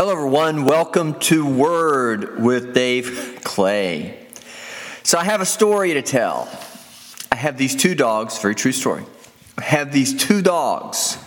Hello, 0.00 0.12
everyone. 0.12 0.64
Welcome 0.64 1.20
to 1.20 1.44
Word 1.44 2.40
with 2.42 2.72
Dave 2.72 3.40
Clay. 3.44 4.28
So, 5.02 5.18
I 5.18 5.24
have 5.24 5.42
a 5.42 5.44
story 5.44 5.92
to 5.92 6.00
tell. 6.00 6.48
I 7.30 7.36
have 7.36 7.58
these 7.58 7.76
two 7.76 7.94
dogs, 7.94 8.38
very 8.38 8.54
true 8.54 8.72
story. 8.72 9.04
I 9.58 9.62
have 9.62 9.92
these 9.92 10.16
two 10.16 10.40
dogs, 10.40 11.18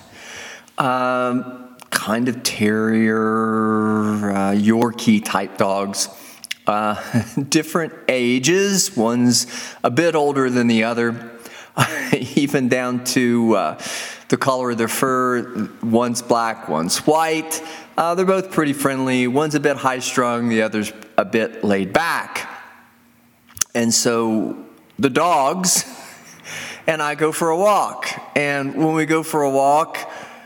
um, 0.79 1.75
kind 1.91 2.27
of 2.27 2.41
terrier, 2.41 4.31
uh, 4.31 4.53
Yorkie 4.53 5.23
type 5.23 5.59
dogs, 5.59 6.09
uh, 6.65 6.95
different 7.49 7.93
ages. 8.09 8.97
One's 8.97 9.45
a 9.83 9.91
bit 9.91 10.15
older 10.15 10.49
than 10.49 10.65
the 10.65 10.85
other, 10.85 11.37
even 12.35 12.69
down 12.69 13.03
to 13.03 13.55
uh, 13.55 13.81
the 14.29 14.37
color 14.37 14.71
of 14.71 14.77
their 14.77 14.87
fur. 14.87 15.69
One's 15.81 16.21
black, 16.21 16.69
one's 16.69 16.99
white. 16.99 17.63
Uh, 17.97 18.15
they're 18.15 18.25
both 18.25 18.51
pretty 18.51 18.73
friendly. 18.73 19.27
One's 19.27 19.55
a 19.55 19.59
bit 19.59 19.77
high 19.77 19.99
strung, 19.99 20.49
the 20.49 20.61
other's 20.63 20.91
a 21.17 21.25
bit 21.25 21.63
laid 21.63 21.93
back. 21.93 22.49
And 23.75 23.93
so 23.93 24.65
the 24.97 25.09
dogs 25.09 25.85
and 26.87 27.01
I 27.01 27.15
go 27.15 27.31
for 27.31 27.49
a 27.49 27.57
walk. 27.57 28.07
And 28.35 28.75
when 28.75 28.93
we 28.93 29.05
go 29.05 29.23
for 29.23 29.43
a 29.43 29.49
walk, 29.49 29.97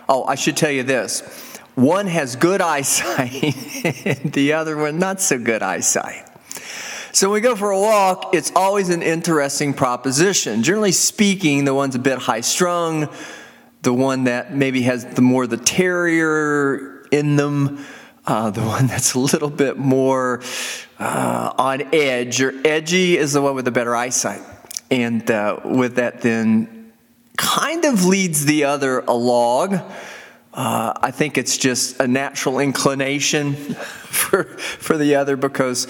oh, 0.09 0.23
I 0.25 0.35
should 0.35 0.57
tell 0.57 0.71
you 0.71 0.83
this 0.83 1.21
one 1.75 2.07
has 2.07 2.35
good 2.35 2.59
eyesight, 2.73 3.43
and 4.05 4.33
the 4.33 4.53
other 4.53 4.75
one 4.75 4.97
not 4.97 5.21
so 5.21 5.37
good 5.37 5.61
eyesight. 5.61 6.27
So 7.11 7.29
when 7.29 7.35
we 7.35 7.41
go 7.41 7.55
for 7.55 7.71
a 7.71 7.79
walk, 7.79 8.33
it's 8.33 8.51
always 8.55 8.89
an 8.89 9.01
interesting 9.01 9.73
proposition. 9.73 10.61
Generally 10.63 10.91
speaking, 10.93 11.65
the 11.65 11.73
one's 11.73 11.95
a 11.95 11.99
bit 11.99 12.17
high 12.17 12.41
strung, 12.41 13.09
the 13.87 13.93
one 13.93 14.25
that 14.25 14.53
maybe 14.53 14.81
has 14.81 15.05
the 15.05 15.21
more 15.21 15.47
the 15.47 15.55
terrier 15.55 17.05
in 17.09 17.37
them. 17.37 17.85
Uh, 18.25 18.49
the 18.49 18.59
one 18.59 18.85
that's 18.93 19.13
a 19.13 19.19
little 19.19 19.49
bit 19.49 19.77
more 19.77 20.41
uh, 20.99 21.53
on 21.57 21.95
edge 21.95 22.41
or 22.41 22.53
edgy 22.65 23.17
is 23.17 23.31
the 23.31 23.41
one 23.41 23.55
with 23.55 23.63
the 23.63 23.71
better 23.71 23.95
eyesight. 23.95 24.41
And 24.91 25.31
uh, 25.31 25.61
with 25.63 25.95
that, 25.95 26.19
then 26.19 26.91
kind 27.37 27.85
of 27.85 28.03
leads 28.03 28.43
the 28.43 28.65
other 28.65 28.99
along. 28.99 29.75
Uh, 30.53 30.93
I 31.01 31.11
think 31.11 31.37
it's 31.37 31.57
just 31.57 32.01
a 32.01 32.07
natural 32.09 32.59
inclination 32.59 33.53
for, 33.53 34.43
for 34.43 34.97
the 34.97 35.15
other 35.15 35.37
because 35.37 35.87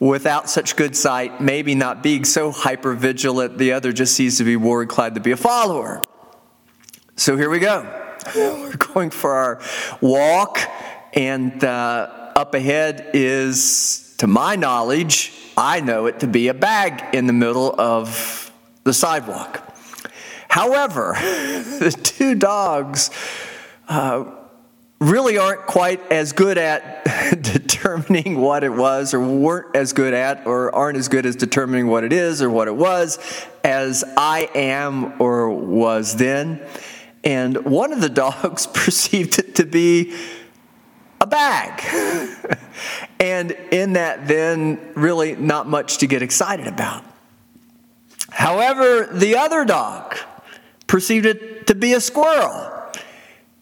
without 0.00 0.48
such 0.48 0.76
good 0.76 0.96
sight, 0.96 1.42
maybe 1.42 1.74
not 1.74 2.02
being 2.02 2.24
so 2.24 2.50
hyper 2.50 2.94
vigilant, 2.94 3.58
the 3.58 3.74
other 3.74 3.92
just 3.92 4.14
seems 4.14 4.38
to 4.38 4.44
be 4.44 4.56
more 4.56 4.80
inclined 4.80 5.16
to 5.16 5.20
be 5.20 5.32
a 5.32 5.36
follower. 5.36 6.00
So 7.16 7.36
here 7.36 7.48
we 7.48 7.60
go. 7.60 7.86
We're 8.34 8.76
going 8.76 9.10
for 9.10 9.34
our 9.34 9.60
walk, 10.00 10.58
and 11.12 11.62
uh, 11.62 12.32
up 12.34 12.54
ahead 12.54 13.10
is, 13.14 14.16
to 14.18 14.26
my 14.26 14.56
knowledge, 14.56 15.32
I 15.56 15.80
know 15.80 16.06
it 16.06 16.20
to 16.20 16.26
be 16.26 16.48
a 16.48 16.54
bag 16.54 17.14
in 17.14 17.28
the 17.28 17.32
middle 17.32 17.72
of 17.80 18.50
the 18.82 18.92
sidewalk. 18.92 19.62
However, 20.48 21.14
the 21.20 21.96
two 22.02 22.34
dogs 22.34 23.10
uh, 23.88 24.24
really 24.98 25.38
aren't 25.38 25.66
quite 25.66 26.10
as 26.10 26.32
good 26.32 26.58
at 26.58 27.04
determining 27.42 28.40
what 28.40 28.64
it 28.64 28.72
was, 28.72 29.14
or 29.14 29.20
weren't 29.20 29.76
as 29.76 29.92
good 29.92 30.14
at, 30.14 30.48
or 30.48 30.74
aren't 30.74 30.98
as 30.98 31.06
good 31.06 31.26
as 31.26 31.36
determining 31.36 31.86
what 31.86 32.02
it 32.02 32.12
is 32.12 32.42
or 32.42 32.50
what 32.50 32.66
it 32.66 32.74
was 32.74 33.20
as 33.62 34.02
I 34.16 34.50
am 34.52 35.20
or 35.22 35.48
was 35.48 36.16
then 36.16 36.60
and 37.24 37.64
one 37.64 37.92
of 37.92 38.00
the 38.00 38.08
dogs 38.08 38.66
perceived 38.72 39.38
it 39.38 39.54
to 39.56 39.66
be 39.66 40.14
a 41.20 41.26
bag. 41.26 41.82
and 43.20 43.52
in 43.70 43.94
that, 43.94 44.28
then, 44.28 44.92
really 44.94 45.34
not 45.36 45.66
much 45.66 45.98
to 45.98 46.06
get 46.06 46.22
excited 46.22 46.66
about. 46.66 47.04
However, 48.30 49.06
the 49.06 49.36
other 49.36 49.64
dog 49.64 50.16
perceived 50.86 51.24
it 51.24 51.66
to 51.68 51.74
be 51.74 51.94
a 51.94 52.00
squirrel. 52.00 52.70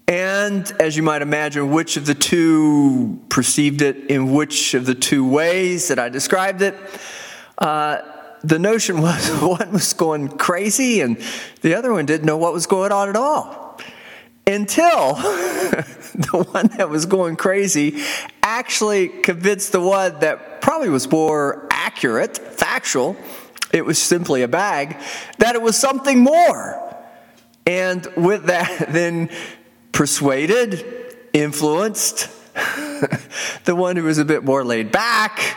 And 0.09 0.71
as 0.81 0.97
you 0.97 1.03
might 1.03 1.23
imagine, 1.23 1.71
which 1.71 1.97
of 1.97 2.07
the 2.07 2.15
two 2.15 3.21
perceived 3.29 3.81
it 3.81 4.11
in 4.11 4.33
which 4.33 4.75
of 4.75 4.85
the 4.85 4.95
two 4.95 5.27
ways 5.27 5.89
that 5.89 5.99
I 5.99 6.09
described 6.09 6.63
it, 6.63 6.75
uh, 7.59 7.99
the 8.45 8.59
notion 8.59 9.01
was 9.01 9.29
one 9.43 9.73
was 9.73 9.93
going 9.93 10.29
crazy 10.29 11.01
and 11.01 11.17
the 11.61 11.75
other 11.75 11.93
one 11.93 12.07
didn't 12.07 12.27
know 12.27 12.37
what 12.37 12.53
was 12.53 12.67
going 12.67 12.93
on 12.93 13.09
at 13.09 13.17
all. 13.17 13.79
Until 14.45 15.15
the 15.15 16.47
one 16.51 16.67
that 16.77 16.91
was 16.91 17.07
going 17.07 17.37
crazy 17.37 18.03
actually 18.43 19.09
convinced 19.09 19.71
the 19.71 19.81
one 19.81 20.19
that 20.19 20.61
probably 20.61 20.89
was 20.89 21.11
more 21.11 21.69
accurate, 21.71 22.39
factual, 22.39 23.17
it 23.73 23.85
was 23.85 23.99
simply 23.99 24.43
a 24.43 24.49
bag, 24.49 24.97
that 25.39 25.55
it 25.55 25.63
was 25.63 25.77
something 25.77 26.19
more. 26.19 26.79
And 27.67 28.05
with 28.17 28.47
that, 28.47 28.89
then 28.93 29.31
persuaded, 29.93 30.85
influenced 31.33 32.29
the 33.65 33.75
one 33.77 33.97
who 33.97 34.03
was 34.05 34.19
a 34.19 34.25
bit 34.25 34.45
more 34.45 34.65
laid 34.65 34.91
back 34.91 35.57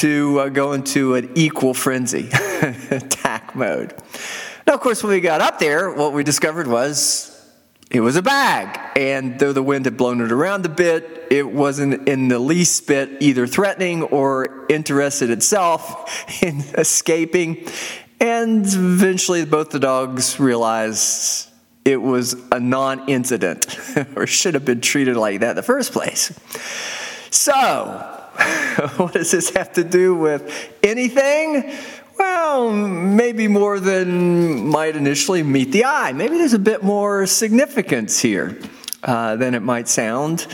to 0.00 0.40
uh, 0.40 0.48
go 0.48 0.72
into 0.72 1.14
an 1.14 1.30
equal 1.34 1.74
frenzy 1.74 2.30
attack 2.90 3.54
mode. 3.54 3.94
Now, 4.66 4.74
of 4.74 4.80
course, 4.80 5.02
when 5.02 5.12
we 5.12 5.20
got 5.20 5.42
up 5.42 5.58
there, 5.58 5.92
what 5.92 6.14
we 6.14 6.24
discovered 6.24 6.66
was 6.66 7.26
it 7.90 8.00
was 8.00 8.16
a 8.16 8.22
bag. 8.22 8.78
And 8.96 9.38
though 9.38 9.52
the 9.52 9.62
wind 9.62 9.84
had 9.84 9.98
blown 9.98 10.22
it 10.22 10.32
around 10.32 10.64
a 10.64 10.70
bit, 10.70 11.26
it 11.30 11.46
wasn't 11.46 12.08
in 12.08 12.28
the 12.28 12.38
least 12.38 12.86
bit 12.86 13.10
either 13.20 13.46
threatening 13.46 14.04
or 14.04 14.66
interested 14.70 15.28
itself 15.28 16.42
in 16.42 16.60
escaping. 16.78 17.66
And 18.20 18.64
eventually, 18.64 19.44
both 19.44 19.68
the 19.68 19.80
dogs 19.80 20.40
realized 20.40 21.48
it 21.84 22.00
was 22.00 22.36
a 22.50 22.58
non 22.60 23.06
incident 23.06 23.78
or 24.16 24.26
should 24.26 24.54
have 24.54 24.64
been 24.64 24.80
treated 24.80 25.16
like 25.16 25.40
that 25.40 25.50
in 25.50 25.56
the 25.56 25.62
first 25.62 25.92
place. 25.92 26.32
So, 27.30 28.19
what 28.96 29.14
does 29.14 29.30
this 29.30 29.50
have 29.50 29.72
to 29.74 29.84
do 29.84 30.14
with 30.14 30.70
anything? 30.82 31.72
Well, 32.18 32.70
maybe 32.72 33.48
more 33.48 33.80
than 33.80 34.66
might 34.66 34.94
initially 34.94 35.42
meet 35.42 35.72
the 35.72 35.84
eye. 35.86 36.12
Maybe 36.12 36.36
there's 36.36 36.52
a 36.52 36.58
bit 36.58 36.82
more 36.82 37.26
significance 37.26 38.20
here 38.20 38.58
uh, 39.02 39.36
than 39.36 39.54
it 39.54 39.60
might 39.60 39.88
sound 39.88 40.46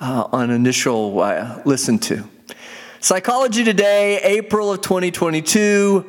uh, 0.00 0.28
on 0.32 0.50
initial 0.50 1.18
uh, 1.20 1.62
listen 1.64 1.98
to. 2.00 2.28
Psychology 3.00 3.64
Today, 3.64 4.20
April 4.22 4.72
of 4.72 4.80
2022. 4.82 6.04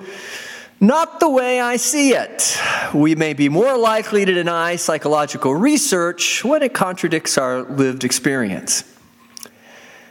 Not 0.79 1.19
the 1.19 1.29
way 1.29 1.59
I 1.59 1.77
see 1.77 2.11
it. 2.11 2.57
We 2.93 3.15
may 3.15 3.33
be 3.33 3.49
more 3.49 3.77
likely 3.77 4.25
to 4.25 4.33
deny 4.33 4.75
psychological 4.75 5.55
research 5.55 6.43
when 6.43 6.61
it 6.61 6.73
contradicts 6.73 7.37
our 7.37 7.63
lived 7.63 8.03
experience. 8.03 8.83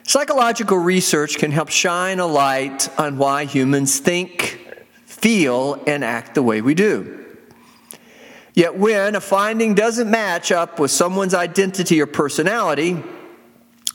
Psychological 0.08 0.78
research 0.78 1.36
can 1.36 1.50
help 1.50 1.68
shine 1.68 2.20
a 2.20 2.26
light 2.26 2.88
on 2.96 3.18
why 3.18 3.44
humans 3.44 3.98
think, 3.98 4.64
feel, 5.04 5.82
and 5.84 6.04
act 6.04 6.36
the 6.36 6.42
way 6.44 6.60
we 6.62 6.74
do. 6.74 7.24
Yet, 8.54 8.78
when 8.78 9.16
a 9.16 9.20
finding 9.20 9.74
doesn't 9.74 10.08
match 10.08 10.52
up 10.52 10.78
with 10.78 10.92
someone's 10.92 11.34
identity 11.34 12.00
or 12.00 12.06
personality, 12.06 13.02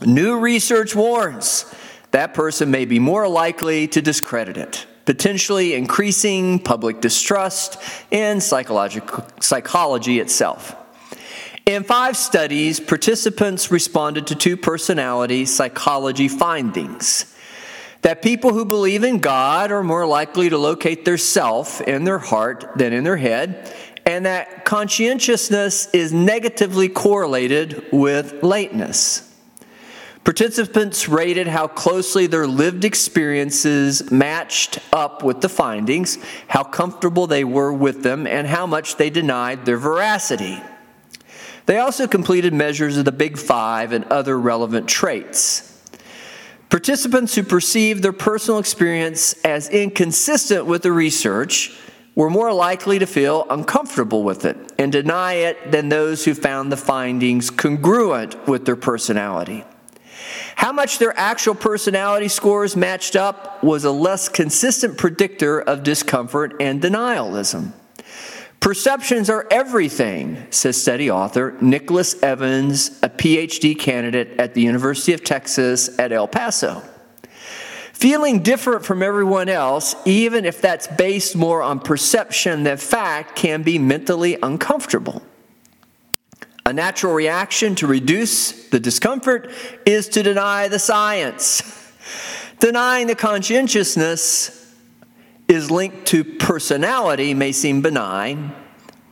new 0.06 0.38
research 0.38 0.94
warns 0.94 1.74
that 2.12 2.34
person 2.34 2.70
may 2.70 2.84
be 2.84 3.00
more 3.00 3.30
likely 3.30 3.88
to 3.88 4.02
discredit 4.02 4.58
it, 4.58 4.86
potentially 5.06 5.76
increasing 5.76 6.60
public 6.60 7.00
distrust 7.00 7.78
in 8.12 8.42
psychology 8.42 10.20
itself. 10.20 10.76
In 11.66 11.84
five 11.84 12.18
studies, 12.18 12.80
participants 12.80 13.72
responded 13.72 14.28
to 14.28 14.36
two 14.36 14.58
personality 14.58 15.46
psychology 15.46 16.28
findings 16.28 17.25
that 18.02 18.24
people 18.24 18.52
who 18.52 18.66
believe 18.66 19.04
in 19.04 19.19
God 19.19 19.72
are 19.72 19.84
more 19.84 20.08
likely 20.08 20.50
to 20.50 20.58
locate 20.58 21.06
their 21.06 21.19
self 21.19 21.80
in 21.81 22.04
their 22.04 22.18
heart 22.18 22.66
than 22.75 22.94
in 22.94 23.04
their 23.04 23.18
head, 23.18 23.72
and 24.08 24.25
that 24.25 24.66
conscientiousness 24.66 25.88
is 25.94 26.12
negatively 26.12 26.90
correlated 26.90 27.86
with 27.92 28.42
lateness. 28.42 29.28
Participants 30.24 31.07
rated 31.07 31.48
how 31.48 31.68
closely 31.68 32.25
their 32.28 32.48
lived 32.48 32.86
experiences 32.86 34.10
matched 34.12 34.80
up 34.92 35.24
with 35.24 35.42
the 35.42 35.50
findings, 35.50 36.18
how 36.48 36.64
comfortable 36.64 37.28
they 37.28 37.44
were 37.44 37.74
with 37.74 38.02
them, 38.02 38.25
and 38.25 38.48
how 38.48 38.66
much 38.66 38.98
they 38.98 39.12
denied 39.12 39.66
their 39.66 39.78
veracity. 39.78 40.60
They 41.71 41.77
also 41.77 42.06
completed 42.06 42.53
measures 42.53 42.97
of 42.97 43.06
the 43.06 43.13
Big 43.13 43.38
Five 43.38 43.94
and 43.94 44.03
other 44.12 44.38
relevant 44.38 44.89
traits. 44.89 45.81
Participants 46.69 47.33
who 47.33 47.44
perceived 47.44 48.03
their 48.03 48.12
personal 48.12 48.59
experience 48.59 49.35
as 49.45 49.69
inconsistent 49.69 50.65
with 50.65 50.81
the 50.81 50.91
research 50.91 51.73
were 52.13 52.29
more 52.29 52.51
likely 52.51 53.00
to 53.00 53.06
feel 53.06 53.47
uncomfortable 53.50 54.21
with 54.21 54.44
it 54.44 54.57
and 54.77 54.91
deny 54.91 55.35
it 55.35 55.71
than 55.71 55.88
those 55.88 56.25
who 56.25 56.33
found 56.33 56.73
the 56.73 56.75
findings 56.75 57.50
congruent 57.50 58.50
with 58.50 58.65
their 58.65 58.75
personality. 58.75 59.63
How 60.57 60.73
much 60.73 61.00
their 61.00 61.18
actual 61.18 61.56
personality 61.56 62.27
scores 62.27 62.75
matched 62.75 63.15
up 63.15 63.63
was 63.63 63.85
a 63.85 63.91
less 63.91 64.27
consistent 64.27 64.97
predictor 64.97 65.62
of 65.62 65.83
discomfort 65.83 66.53
and 66.59 66.81
denialism. 66.81 67.71
Perceptions 68.62 69.28
are 69.28 69.48
everything, 69.50 70.46
says 70.52 70.80
study 70.80 71.10
author 71.10 71.58
Nicholas 71.62 72.22
Evans, 72.22 73.00
a 73.02 73.10
PhD 73.10 73.78
candidate 73.78 74.40
at 74.40 74.54
the 74.54 74.62
University 74.62 75.13
of 75.13 75.24
Texas 75.24 75.98
at 75.98 76.12
El 76.12 76.28
Paso. 76.28 76.84
Feeling 77.92 78.44
different 78.44 78.86
from 78.86 79.02
everyone 79.02 79.50
else, 79.50 79.96
even 80.06 80.46
if 80.46 80.62
that's 80.62 80.86
based 80.88 81.36
more 81.36 81.63
on 81.63 81.80
perception 81.80 82.62
than 82.62 82.78
fact, 82.78 83.36
can 83.36 83.63
be 83.63 83.80
mentally 83.80 84.38
uncomfortable. 84.44 85.24
A 86.64 86.72
natural 86.72 87.16
reaction 87.16 87.74
to 87.75 87.88
reduce 87.88 88.69
the 88.69 88.80
discomfort 88.80 89.50
is 89.88 90.07
to 90.10 90.22
deny 90.22 90.68
the 90.68 90.78
science. 90.78 91.64
Denying 92.60 93.07
the 93.07 93.16
conscientiousness 93.16 94.61
is 95.48 95.70
linked 95.70 96.06
to 96.08 96.24
personality 96.24 97.34
may 97.34 97.52
seem 97.52 97.82
benign, 97.82 98.54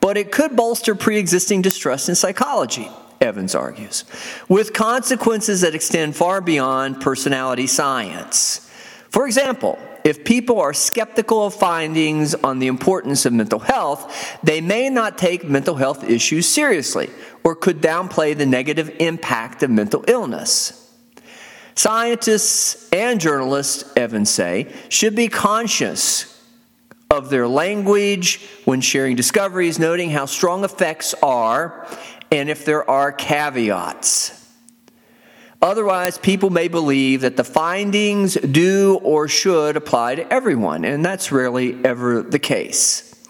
but 0.00 0.16
it 0.16 0.32
could 0.32 0.56
bolster 0.56 0.94
pre 0.94 1.18
existing 1.18 1.62
distrust 1.62 2.08
in 2.08 2.14
psychology, 2.14 2.88
Evans 3.20 3.54
argues, 3.54 4.04
with 4.48 4.72
consequences 4.72 5.60
that 5.60 5.74
extend 5.74 6.16
far 6.16 6.40
beyond 6.40 7.00
personality 7.00 7.66
science. 7.66 8.66
For 9.10 9.26
example, 9.26 9.78
if 10.04 10.24
people 10.24 10.60
are 10.60 10.72
skeptical 10.72 11.46
of 11.46 11.54
findings 11.54 12.34
on 12.34 12.58
the 12.58 12.68
importance 12.68 13.26
of 13.26 13.32
mental 13.32 13.58
health, 13.58 14.38
they 14.42 14.60
may 14.60 14.88
not 14.88 15.18
take 15.18 15.44
mental 15.44 15.74
health 15.74 16.08
issues 16.08 16.48
seriously 16.48 17.10
or 17.44 17.54
could 17.54 17.80
downplay 17.80 18.36
the 18.36 18.46
negative 18.46 18.94
impact 18.98 19.62
of 19.62 19.70
mental 19.70 20.04
illness. 20.08 20.79
Scientists 21.80 22.90
and 22.92 23.18
journalists, 23.18 23.90
Evans 23.96 24.28
say, 24.28 24.70
should 24.90 25.16
be 25.16 25.28
conscious 25.28 26.38
of 27.10 27.30
their 27.30 27.48
language 27.48 28.46
when 28.66 28.82
sharing 28.82 29.16
discoveries, 29.16 29.78
noting 29.78 30.10
how 30.10 30.26
strong 30.26 30.62
effects 30.62 31.14
are 31.22 31.88
and 32.30 32.50
if 32.50 32.66
there 32.66 32.88
are 32.90 33.12
caveats. 33.12 34.46
Otherwise, 35.62 36.18
people 36.18 36.50
may 36.50 36.68
believe 36.68 37.22
that 37.22 37.38
the 37.38 37.44
findings 37.44 38.34
do 38.34 39.00
or 39.02 39.26
should 39.26 39.74
apply 39.74 40.16
to 40.16 40.30
everyone, 40.30 40.84
and 40.84 41.02
that's 41.02 41.32
rarely 41.32 41.82
ever 41.82 42.20
the 42.20 42.38
case. 42.38 43.26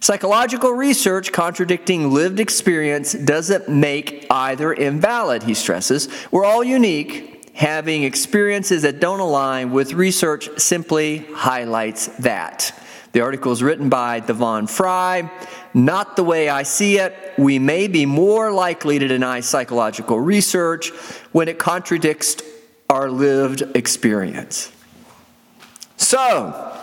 Psychological 0.00 0.72
research 0.72 1.30
contradicting 1.30 2.10
lived 2.10 2.40
experience 2.40 3.12
doesn't 3.12 3.68
make 3.68 4.26
either 4.30 4.72
invalid, 4.72 5.44
he 5.44 5.54
stresses. 5.54 6.08
We're 6.32 6.44
all 6.44 6.64
unique. 6.64 7.36
Having 7.58 8.04
experiences 8.04 8.82
that 8.82 9.00
don't 9.00 9.18
align 9.18 9.72
with 9.72 9.92
research 9.92 10.48
simply 10.60 11.26
highlights 11.34 12.06
that. 12.18 12.72
The 13.10 13.20
article 13.20 13.50
is 13.50 13.64
written 13.64 13.88
by 13.88 14.20
Devon 14.20 14.68
Frye. 14.68 15.28
Not 15.74 16.14
the 16.14 16.22
way 16.22 16.48
I 16.48 16.62
see 16.62 16.98
it. 16.98 17.34
We 17.36 17.58
may 17.58 17.88
be 17.88 18.06
more 18.06 18.52
likely 18.52 19.00
to 19.00 19.08
deny 19.08 19.40
psychological 19.40 20.20
research 20.20 20.90
when 21.32 21.48
it 21.48 21.58
contradicts 21.58 22.36
our 22.88 23.10
lived 23.10 23.62
experience. 23.74 24.70
So, 25.96 26.77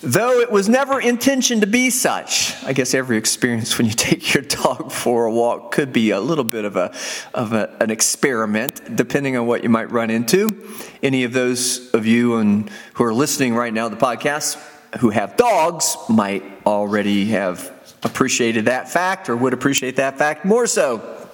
though 0.00 0.40
it 0.40 0.50
was 0.50 0.68
never 0.68 1.00
intentioned 1.00 1.60
to 1.62 1.66
be 1.66 1.90
such, 1.90 2.54
I 2.64 2.72
guess 2.72 2.94
every 2.94 3.16
experience 3.16 3.76
when 3.78 3.86
you 3.86 3.92
take 3.92 4.34
your 4.34 4.42
dog 4.42 4.92
for 4.92 5.26
a 5.26 5.32
walk 5.32 5.72
could 5.72 5.92
be 5.92 6.10
a 6.10 6.20
little 6.20 6.44
bit 6.44 6.64
of, 6.64 6.76
a, 6.76 6.94
of 7.34 7.52
a, 7.52 7.76
an 7.80 7.90
experiment, 7.90 8.96
depending 8.96 9.36
on 9.36 9.46
what 9.46 9.62
you 9.62 9.68
might 9.68 9.90
run 9.90 10.10
into. 10.10 10.68
Any 11.02 11.24
of 11.24 11.32
those 11.32 11.90
of 11.94 12.06
you 12.06 12.36
and, 12.36 12.70
who 12.94 13.04
are 13.04 13.14
listening 13.14 13.54
right 13.54 13.72
now 13.72 13.88
to 13.88 13.94
the 13.94 14.00
podcast 14.00 14.58
who 15.00 15.10
have 15.10 15.36
dogs 15.36 15.96
might 16.08 16.42
already 16.64 17.26
have 17.26 17.72
appreciated 18.02 18.66
that 18.66 18.88
fact 18.88 19.28
or 19.28 19.36
would 19.36 19.52
appreciate 19.52 19.96
that 19.96 20.18
fact 20.18 20.44
more 20.44 20.66
so, 20.66 21.28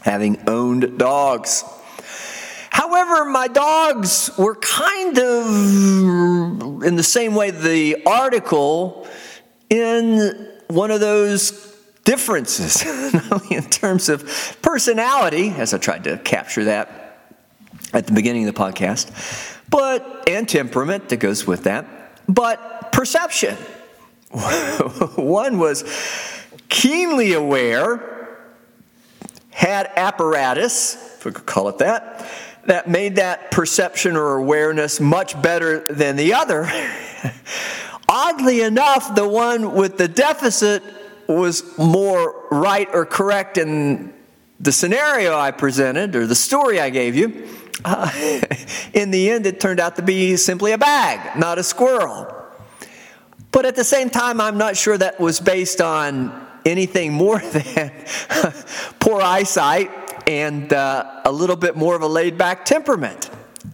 having 0.00 0.42
owned 0.48 0.98
dogs. 0.98 1.64
However, 2.76 3.24
my 3.24 3.48
dogs 3.48 4.30
were 4.36 4.54
kind 4.56 5.18
of 5.18 5.46
in 6.82 6.96
the 6.96 7.02
same 7.02 7.34
way 7.34 7.50
the 7.50 8.04
article 8.04 9.08
in 9.70 10.52
one 10.68 10.90
of 10.90 11.00
those 11.00 11.74
differences, 12.04 12.84
in 13.50 13.62
terms 13.70 14.10
of 14.10 14.58
personality, 14.60 15.48
as 15.56 15.72
I 15.72 15.78
tried 15.78 16.04
to 16.04 16.18
capture 16.18 16.64
that 16.64 17.32
at 17.94 18.06
the 18.06 18.12
beginning 18.12 18.46
of 18.46 18.54
the 18.54 18.60
podcast, 18.60 19.10
but 19.70 20.28
and 20.28 20.46
temperament 20.46 21.08
that 21.08 21.16
goes 21.16 21.46
with 21.46 21.64
that 21.64 21.86
but 22.28 22.92
perception. 22.92 23.56
One 25.16 25.58
was 25.58 25.82
keenly 26.68 27.32
aware, 27.32 28.38
had 29.48 29.90
apparatus, 29.96 31.16
if 31.16 31.24
we 31.24 31.32
could 31.32 31.46
call 31.46 31.70
it 31.70 31.78
that, 31.78 32.28
that 32.66 32.88
made 32.88 33.16
that 33.16 33.50
perception 33.50 34.16
or 34.16 34.34
awareness 34.34 35.00
much 35.00 35.40
better 35.40 35.86
than 35.92 36.16
the 36.16 36.34
other. 36.34 36.66
Oddly 38.08 38.60
enough, 38.60 39.14
the 39.14 39.26
one 39.26 39.74
with 39.74 39.98
the 39.98 40.08
deficit 40.08 40.82
was 41.26 41.76
more 41.76 42.46
right 42.50 42.88
or 42.92 43.04
correct 43.04 43.58
in 43.58 44.12
the 44.60 44.72
scenario 44.72 45.36
I 45.36 45.50
presented 45.50 46.14
or 46.14 46.26
the 46.26 46.34
story 46.34 46.80
I 46.80 46.90
gave 46.90 47.16
you. 47.16 47.48
Uh, 47.84 48.10
in 48.94 49.10
the 49.10 49.30
end, 49.30 49.46
it 49.46 49.60
turned 49.60 49.80
out 49.80 49.96
to 49.96 50.02
be 50.02 50.36
simply 50.36 50.72
a 50.72 50.78
bag, 50.78 51.38
not 51.38 51.58
a 51.58 51.62
squirrel. 51.62 52.32
But 53.50 53.64
at 53.64 53.76
the 53.76 53.84
same 53.84 54.10
time, 54.10 54.40
I'm 54.40 54.58
not 54.58 54.76
sure 54.76 54.96
that 54.96 55.18
was 55.18 55.40
based 55.40 55.80
on 55.80 56.46
anything 56.64 57.12
more 57.12 57.38
than 57.52 57.92
poor 59.00 59.20
eyesight 59.20 59.90
and 60.26 60.72
uh, 60.72 61.20
a 61.24 61.32
little 61.32 61.56
bit 61.56 61.76
more 61.76 61.94
of 61.94 62.02
a 62.02 62.06
laid 62.06 62.36
back 62.36 62.64
temperament. 62.64 63.30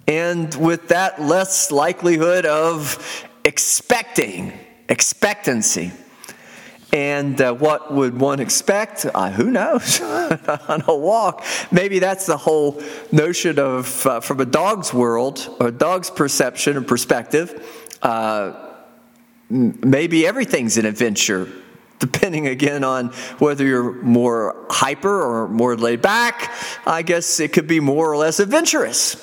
And 0.07 0.55
with 0.55 0.89
that, 0.89 1.21
less 1.21 1.71
likelihood 1.71 2.45
of 2.45 3.29
expecting, 3.45 4.53
expectancy. 4.89 5.93
And 6.93 7.41
uh, 7.41 7.55
what 7.55 7.93
would 7.93 8.21
one 8.21 8.39
expect? 8.39 9.07
Uh, 9.07 9.31
who 9.31 9.51
knows? 9.51 10.01
On 10.69 10.83
a 10.87 10.95
walk. 10.95 11.43
Maybe 11.71 11.99
that's 11.99 12.27
the 12.27 12.37
whole 12.37 12.83
notion 13.11 13.59
of, 13.59 14.07
uh, 14.07 14.21
from 14.21 14.41
a 14.41 14.45
dog's 14.45 14.93
world, 14.93 15.57
or 15.59 15.69
a 15.69 15.73
dog's 15.73 16.11
perception 16.11 16.77
or 16.77 16.83
perspective, 16.83 17.89
uh, 18.03 18.53
maybe 19.49 20.27
everything's 20.27 20.77
an 20.77 20.85
adventure, 20.85 21.49
depending 22.03 22.49
again 22.49 22.83
on 22.83 23.11
whether 23.39 23.65
you're 23.65 23.93
more 24.03 24.67
hyper 24.69 25.23
or 25.23 25.49
more 25.49 25.77
laid 25.77 26.03
back. 26.03 26.53
I 26.85 27.03
guess 27.03 27.39
it 27.39 27.53
could 27.53 27.69
be 27.69 27.79
more 27.79 28.11
or 28.11 28.17
less 28.17 28.41
adventurous. 28.41 29.17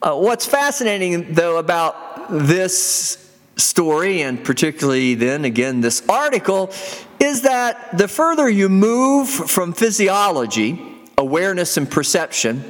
Uh, 0.00 0.14
what's 0.14 0.46
fascinating, 0.46 1.34
though, 1.34 1.58
about 1.58 2.28
this 2.30 3.28
story, 3.56 4.22
and 4.22 4.44
particularly 4.44 5.16
then 5.16 5.44
again 5.44 5.80
this 5.80 6.08
article, 6.08 6.70
is 7.18 7.42
that 7.42 7.98
the 7.98 8.06
further 8.06 8.48
you 8.48 8.68
move 8.68 9.28
from 9.28 9.72
physiology, 9.72 10.80
awareness, 11.18 11.76
and 11.76 11.90
perception 11.90 12.62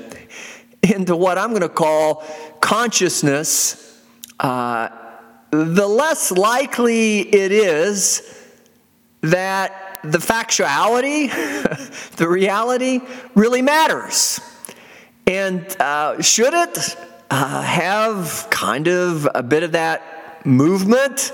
into 0.83 1.15
what 1.15 1.37
I'm 1.37 1.51
going 1.51 1.61
to 1.61 1.69
call 1.69 2.25
consciousness, 2.61 4.03
uh, 4.41 4.89
the 5.51 5.87
less 5.87 6.31
likely 6.31 7.21
it 7.21 7.53
is 7.53 8.38
that 9.21 10.01
the 10.05 10.19
factuality, 10.19 11.31
the 12.17 12.29
reality, 12.29 13.01
really 13.35 13.63
matters. 13.63 14.41
And 15.27 15.65
uh, 15.81 16.23
should 16.23 16.55
it 16.55 16.97
uh, 17.31 17.63
have 17.63 18.47
kind 18.51 18.89
of 18.89 19.29
a 19.35 19.43
bit 19.43 19.63
of 19.63 19.73
that 19.73 20.47
movement? 20.47 21.33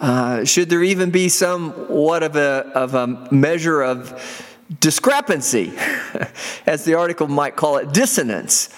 Uh, 0.00 0.44
should 0.44 0.70
there 0.70 0.82
even 0.82 1.10
be 1.10 1.28
somewhat 1.28 2.22
of 2.22 2.36
a, 2.36 2.70
of 2.74 2.94
a 2.94 3.06
measure 3.32 3.82
of 3.82 4.54
discrepancy, 4.80 5.72
as 6.66 6.84
the 6.84 6.94
article 6.94 7.28
might 7.28 7.56
call 7.56 7.76
it, 7.76 7.92
dissonance? 7.92 8.68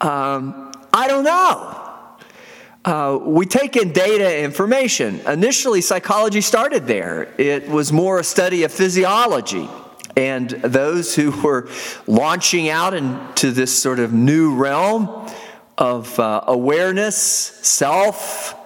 Um, 0.00 0.72
I 0.92 1.08
don't 1.08 1.24
know. 1.24 1.81
Uh, 2.84 3.16
we 3.22 3.46
take 3.46 3.76
in 3.76 3.92
data 3.92 4.42
information. 4.42 5.20
Initially, 5.20 5.80
psychology 5.80 6.40
started 6.40 6.86
there. 6.86 7.32
It 7.38 7.68
was 7.68 7.92
more 7.92 8.18
a 8.18 8.24
study 8.24 8.64
of 8.64 8.72
physiology. 8.72 9.68
And 10.16 10.50
those 10.50 11.14
who 11.14 11.30
were 11.42 11.68
launching 12.08 12.68
out 12.68 12.92
into 12.92 13.52
this 13.52 13.76
sort 13.76 14.00
of 14.00 14.12
new 14.12 14.56
realm 14.56 15.30
of 15.78 16.18
uh, 16.18 16.42
awareness, 16.48 17.16
self, 17.16 18.56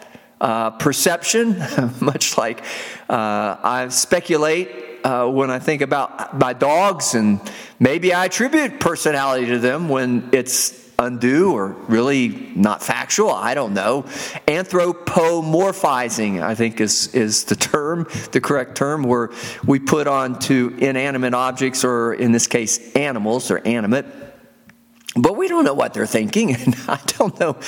uh, 0.40 0.70
perception, 0.70 1.58
much 2.00 2.38
like 2.38 2.62
uh, 3.10 3.56
I 3.62 3.88
speculate 3.90 5.04
uh, 5.04 5.28
when 5.28 5.50
I 5.50 5.58
think 5.58 5.82
about 5.82 6.38
my 6.38 6.52
dogs, 6.52 7.14
and 7.14 7.40
maybe 7.78 8.12
I 8.14 8.24
attribute 8.24 8.80
personality 8.80 9.46
to 9.46 9.58
them 9.58 9.88
when 9.88 10.30
it's 10.32 10.85
undue 10.98 11.52
or 11.52 11.68
really 11.88 12.28
not 12.54 12.82
factual. 12.82 13.30
I 13.30 13.54
don't 13.54 13.74
know. 13.74 14.02
Anthropomorphizing, 14.46 16.42
I 16.42 16.54
think, 16.54 16.80
is, 16.80 17.14
is 17.14 17.44
the 17.44 17.56
term, 17.56 18.06
the 18.32 18.40
correct 18.40 18.76
term, 18.76 19.02
where 19.02 19.30
we 19.64 19.78
put 19.78 20.06
on 20.06 20.38
to 20.40 20.74
inanimate 20.78 21.34
objects, 21.34 21.84
or 21.84 22.14
in 22.14 22.32
this 22.32 22.46
case, 22.46 22.92
animals, 22.94 23.50
or 23.50 23.58
animate. 23.66 24.06
But 25.16 25.36
we 25.36 25.48
don't 25.48 25.64
know 25.64 25.74
what 25.74 25.94
they're 25.94 26.06
thinking, 26.06 26.54
and 26.60 26.76
I 26.88 27.00
don't 27.06 27.38
know 27.40 27.58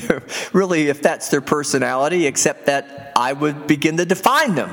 really 0.52 0.88
if 0.88 1.02
that's 1.02 1.28
their 1.28 1.42
personality, 1.42 2.26
except 2.26 2.66
that 2.66 3.12
I 3.16 3.32
would 3.32 3.66
begin 3.66 3.96
to 3.98 4.04
define 4.04 4.54
them, 4.54 4.70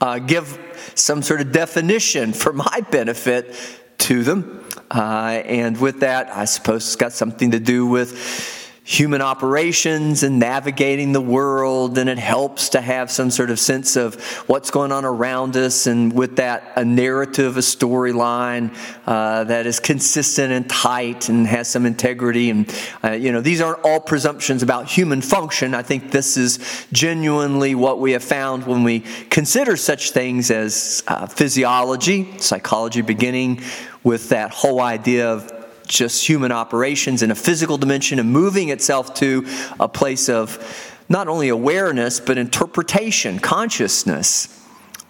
uh, 0.00 0.18
give 0.18 0.58
some 0.94 1.22
sort 1.22 1.40
of 1.40 1.52
definition 1.52 2.32
for 2.32 2.52
my 2.52 2.84
benefit 2.90 3.54
to 3.98 4.22
them. 4.22 4.64
Uh, 4.90 5.42
and 5.44 5.78
with 5.80 6.00
that, 6.00 6.30
I 6.34 6.46
suppose 6.46 6.86
it's 6.86 6.96
got 6.96 7.12
something 7.12 7.50
to 7.50 7.60
do 7.60 7.86
with 7.86 8.56
human 8.88 9.20
operations 9.20 10.22
and 10.22 10.38
navigating 10.38 11.12
the 11.12 11.20
world, 11.20 11.98
and 11.98 12.08
it 12.08 12.16
helps 12.16 12.70
to 12.70 12.80
have 12.80 13.10
some 13.10 13.30
sort 13.30 13.50
of 13.50 13.60
sense 13.60 13.96
of 13.96 14.14
what's 14.48 14.70
going 14.70 14.90
on 14.92 15.04
around 15.04 15.54
us, 15.58 15.86
and 15.86 16.10
with 16.10 16.36
that, 16.36 16.72
a 16.74 16.82
narrative, 16.82 17.58
a 17.58 17.60
storyline 17.60 18.74
uh, 19.06 19.44
that 19.44 19.66
is 19.66 19.78
consistent 19.78 20.50
and 20.54 20.70
tight 20.70 21.28
and 21.28 21.46
has 21.46 21.68
some 21.68 21.84
integrity. 21.84 22.48
And, 22.48 22.74
uh, 23.04 23.10
you 23.10 23.30
know, 23.30 23.42
these 23.42 23.60
aren't 23.60 23.84
all 23.84 24.00
presumptions 24.00 24.62
about 24.62 24.88
human 24.88 25.20
function. 25.20 25.74
I 25.74 25.82
think 25.82 26.10
this 26.10 26.38
is 26.38 26.86
genuinely 26.90 27.74
what 27.74 28.00
we 28.00 28.12
have 28.12 28.24
found 28.24 28.66
when 28.66 28.84
we 28.84 29.00
consider 29.28 29.76
such 29.76 30.12
things 30.12 30.50
as 30.50 31.04
uh, 31.08 31.26
physiology, 31.26 32.38
psychology 32.38 33.02
beginning 33.02 33.60
with 34.08 34.30
that 34.30 34.50
whole 34.50 34.80
idea 34.80 35.30
of 35.30 35.52
just 35.86 36.26
human 36.26 36.50
operations 36.50 37.22
in 37.22 37.30
a 37.30 37.34
physical 37.34 37.76
dimension 37.76 38.18
and 38.18 38.32
moving 38.32 38.70
itself 38.70 39.12
to 39.12 39.46
a 39.78 39.86
place 39.86 40.30
of 40.30 40.58
not 41.10 41.28
only 41.28 41.50
awareness, 41.50 42.18
but 42.18 42.38
interpretation, 42.38 43.38
consciousness. 43.38 44.54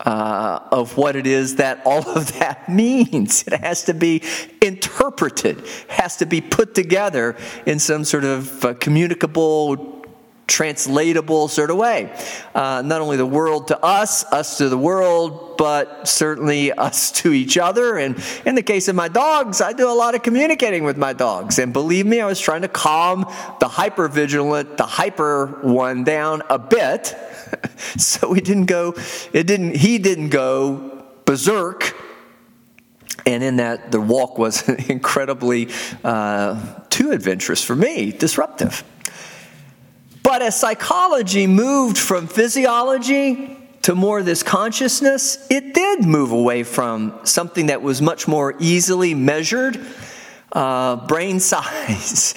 Uh, 0.00 0.60
of 0.70 0.96
what 0.96 1.16
it 1.16 1.26
is 1.26 1.56
that 1.56 1.82
all 1.84 2.08
of 2.10 2.38
that 2.38 2.68
means. 2.82 3.42
It 3.48 3.54
has 3.54 3.82
to 3.86 3.94
be 3.94 4.22
interpreted, 4.62 5.60
has 5.88 6.18
to 6.18 6.24
be 6.24 6.40
put 6.40 6.72
together 6.72 7.36
in 7.66 7.80
some 7.80 8.04
sort 8.04 8.22
of 8.22 8.64
uh, 8.64 8.74
communicable 8.74 9.97
translatable 10.48 11.46
sort 11.46 11.70
of 11.70 11.76
way. 11.76 12.12
Uh, 12.54 12.82
not 12.84 13.00
only 13.00 13.16
the 13.16 13.26
world 13.26 13.68
to 13.68 13.78
us, 13.84 14.24
us 14.32 14.58
to 14.58 14.68
the 14.68 14.78
world, 14.78 15.56
but 15.58 16.08
certainly 16.08 16.72
us 16.88 17.12
to 17.12 17.32
each 17.32 17.56
other. 17.56 17.96
And 17.96 18.20
in 18.44 18.56
the 18.56 18.62
case 18.62 18.88
of 18.88 18.96
my 18.96 19.08
dogs, 19.08 19.60
I 19.60 19.72
do 19.72 19.88
a 19.88 19.92
lot 19.92 20.14
of 20.14 20.22
communicating 20.22 20.82
with 20.82 20.96
my 20.96 21.12
dogs. 21.12 21.58
And 21.58 21.72
believe 21.72 22.06
me, 22.06 22.20
I 22.20 22.26
was 22.26 22.40
trying 22.40 22.62
to 22.62 22.68
calm 22.68 23.20
the 23.60 23.68
hyper 23.68 24.08
vigilant, 24.08 24.78
the 24.78 24.86
hyper 24.86 25.58
one 25.62 26.02
down 26.02 26.42
a 26.50 26.58
bit. 26.58 27.14
so 27.98 28.32
he 28.32 28.40
didn't 28.40 28.66
go, 28.66 28.94
it 29.32 29.46
didn't, 29.46 29.76
he 29.76 29.98
didn't 29.98 30.30
go 30.30 31.04
berserk. 31.26 31.94
And 33.26 33.42
in 33.42 33.56
that, 33.56 33.92
the 33.92 34.00
walk 34.00 34.38
was 34.38 34.66
incredibly 34.88 35.68
uh, 36.02 36.80
too 36.88 37.10
adventurous 37.10 37.62
for 37.62 37.76
me, 37.76 38.12
disruptive. 38.12 38.82
But 40.28 40.42
as 40.42 40.60
psychology 40.60 41.46
moved 41.46 41.96
from 41.96 42.26
physiology 42.26 43.56
to 43.80 43.94
more 43.94 44.22
this 44.22 44.42
consciousness, 44.42 45.46
it 45.48 45.72
did 45.72 46.04
move 46.04 46.32
away 46.32 46.64
from 46.64 47.18
something 47.24 47.68
that 47.68 47.80
was 47.80 48.02
much 48.02 48.28
more 48.28 48.54
easily 48.58 49.14
measured, 49.14 49.80
uh, 50.52 50.96
brain 51.06 51.40
size, 51.52 52.34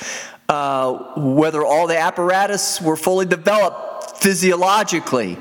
uh, 0.48 0.93
whether 1.17 1.65
all 1.65 1.86
the 1.86 1.98
apparatus 1.98 2.79
were 2.79 2.95
fully 2.95 3.25
developed 3.25 4.21
physiologically. 4.21 5.38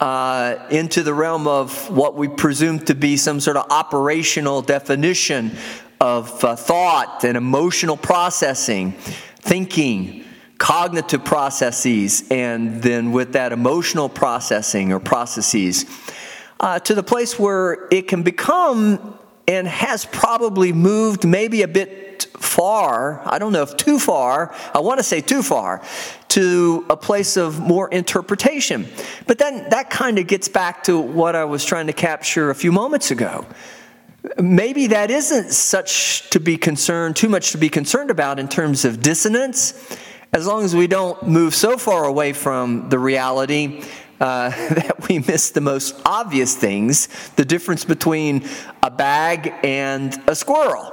Uh, 0.00 0.66
into 0.70 1.02
the 1.02 1.12
realm 1.12 1.46
of 1.46 1.90
what 1.90 2.14
we 2.14 2.28
presume 2.28 2.78
to 2.78 2.94
be 2.94 3.18
some 3.18 3.40
sort 3.40 3.58
of 3.58 3.70
operational 3.70 4.62
definition 4.62 5.54
of 6.00 6.42
uh, 6.42 6.56
thought 6.56 7.22
and 7.24 7.36
emotional 7.36 7.98
processing, 7.98 8.92
thinking, 9.42 10.24
cognitive 10.60 11.24
processes, 11.24 12.22
and 12.30 12.82
then 12.82 13.12
with 13.12 13.32
that 13.32 13.50
emotional 13.50 14.10
processing 14.10 14.92
or 14.92 15.00
processes, 15.00 15.86
uh, 16.60 16.78
to 16.78 16.94
the 16.94 17.02
place 17.02 17.38
where 17.38 17.88
it 17.90 18.06
can 18.06 18.22
become 18.22 19.18
and 19.48 19.66
has 19.66 20.04
probably 20.04 20.70
moved 20.70 21.26
maybe 21.26 21.62
a 21.62 21.68
bit 21.68 22.26
far. 22.36 23.22
I 23.24 23.38
don't 23.38 23.54
know 23.54 23.62
if 23.62 23.74
too 23.78 23.98
far, 23.98 24.54
I 24.74 24.80
want 24.80 24.98
to 24.98 25.02
say 25.02 25.22
too 25.22 25.42
far, 25.42 25.82
to 26.28 26.84
a 26.90 26.96
place 26.96 27.38
of 27.38 27.58
more 27.58 27.88
interpretation. 27.88 28.86
But 29.26 29.38
then 29.38 29.66
that 29.70 29.88
kind 29.88 30.18
of 30.18 30.26
gets 30.26 30.48
back 30.48 30.84
to 30.84 31.00
what 31.00 31.34
I 31.34 31.46
was 31.46 31.64
trying 31.64 31.86
to 31.86 31.94
capture 31.94 32.50
a 32.50 32.54
few 32.54 32.70
moments 32.70 33.10
ago. 33.10 33.46
Maybe 34.38 34.88
that 34.88 35.10
isn't 35.10 35.52
such 35.52 36.28
to 36.30 36.38
be 36.38 36.58
concerned, 36.58 37.16
too 37.16 37.30
much 37.30 37.52
to 37.52 37.58
be 37.58 37.70
concerned 37.70 38.10
about 38.10 38.38
in 38.38 38.46
terms 38.46 38.84
of 38.84 39.00
dissonance 39.00 39.98
as 40.32 40.46
long 40.46 40.64
as 40.64 40.74
we 40.76 40.86
don't 40.86 41.26
move 41.26 41.54
so 41.54 41.76
far 41.76 42.04
away 42.04 42.32
from 42.32 42.88
the 42.88 42.98
reality 42.98 43.82
uh, 44.20 44.50
that 44.74 45.08
we 45.08 45.18
miss 45.18 45.50
the 45.50 45.60
most 45.60 46.00
obvious 46.04 46.54
things 46.54 47.08
the 47.36 47.44
difference 47.44 47.84
between 47.84 48.46
a 48.82 48.90
bag 48.90 49.52
and 49.64 50.16
a 50.26 50.34
squirrel. 50.34 50.92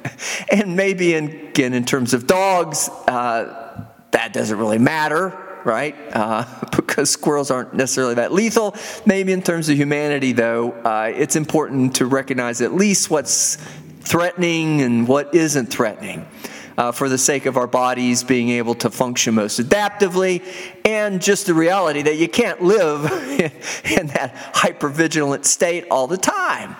and 0.50 0.76
maybe, 0.76 1.14
in, 1.14 1.28
again, 1.48 1.74
in 1.74 1.84
terms 1.84 2.14
of 2.14 2.26
dogs, 2.26 2.88
uh, 3.06 3.84
that 4.10 4.32
doesn't 4.32 4.58
really 4.58 4.78
matter. 4.78 5.38
Right? 5.64 5.94
Uh, 6.12 6.44
because 6.76 7.10
squirrels 7.10 7.52
aren't 7.52 7.72
necessarily 7.72 8.14
that 8.14 8.32
lethal. 8.32 8.74
Maybe 9.06 9.32
in 9.32 9.42
terms 9.42 9.68
of 9.68 9.76
humanity, 9.76 10.32
though, 10.32 10.72
uh, 10.72 11.12
it's 11.14 11.36
important 11.36 11.96
to 11.96 12.06
recognize 12.06 12.60
at 12.60 12.74
least 12.74 13.10
what's 13.10 13.58
threatening 14.00 14.82
and 14.82 15.06
what 15.06 15.32
isn't 15.36 15.66
threatening 15.66 16.26
uh, 16.76 16.92
for 16.92 17.08
the 17.08 17.18
sake 17.18 17.46
of 17.46 17.56
our 17.56 17.66
bodies 17.66 18.24
being 18.24 18.50
able 18.50 18.74
to 18.76 18.90
function 18.90 19.34
most 19.34 19.60
adaptively, 19.60 20.42
and 20.84 21.20
just 21.20 21.46
the 21.46 21.54
reality 21.54 22.02
that 22.02 22.16
you 22.16 22.28
can't 22.28 22.62
live 22.62 23.04
in 23.84 24.06
that 24.08 24.34
hypervigilant 24.54 25.44
state 25.44 25.86
all 25.90 26.06
the 26.06 26.16
time. 26.16 26.76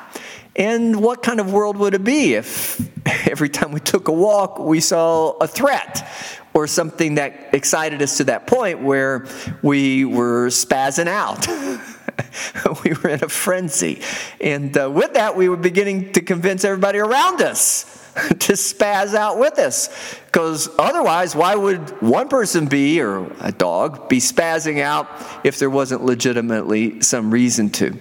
And 0.54 1.00
what 1.00 1.22
kind 1.22 1.40
of 1.40 1.52
world 1.52 1.76
would 1.78 1.94
it 1.94 2.04
be 2.04 2.34
if 2.34 2.80
every 3.28 3.48
time 3.48 3.72
we 3.72 3.80
took 3.80 4.08
a 4.08 4.12
walk 4.12 4.58
we 4.58 4.80
saw 4.80 5.32
a 5.38 5.46
threat 5.46 6.06
or 6.54 6.66
something 6.66 7.14
that 7.14 7.54
excited 7.54 8.02
us 8.02 8.18
to 8.18 8.24
that 8.24 8.46
point 8.46 8.82
where 8.82 9.26
we 9.62 10.04
were 10.04 10.48
spazzing 10.48 11.08
out? 11.08 11.48
we 12.84 12.92
were 12.92 13.10
in 13.10 13.24
a 13.24 13.28
frenzy. 13.28 14.02
And 14.40 14.76
uh, 14.76 14.90
with 14.90 15.14
that, 15.14 15.36
we 15.36 15.48
were 15.48 15.56
beginning 15.56 16.12
to 16.12 16.20
convince 16.20 16.64
everybody 16.64 16.98
around 16.98 17.40
us 17.40 18.01
to 18.28 18.52
spaz 18.52 19.14
out 19.14 19.38
with 19.38 19.58
us. 19.58 19.88
Because 20.26 20.68
otherwise, 20.78 21.34
why 21.34 21.54
would 21.54 22.02
one 22.02 22.28
person 22.28 22.66
be, 22.66 23.00
or 23.00 23.30
a 23.40 23.52
dog, 23.52 24.08
be 24.08 24.18
spazzing 24.18 24.80
out 24.80 25.08
if 25.44 25.58
there 25.58 25.70
wasn't 25.70 26.04
legitimately 26.04 27.00
some 27.00 27.30
reason 27.30 27.70
to? 27.70 27.98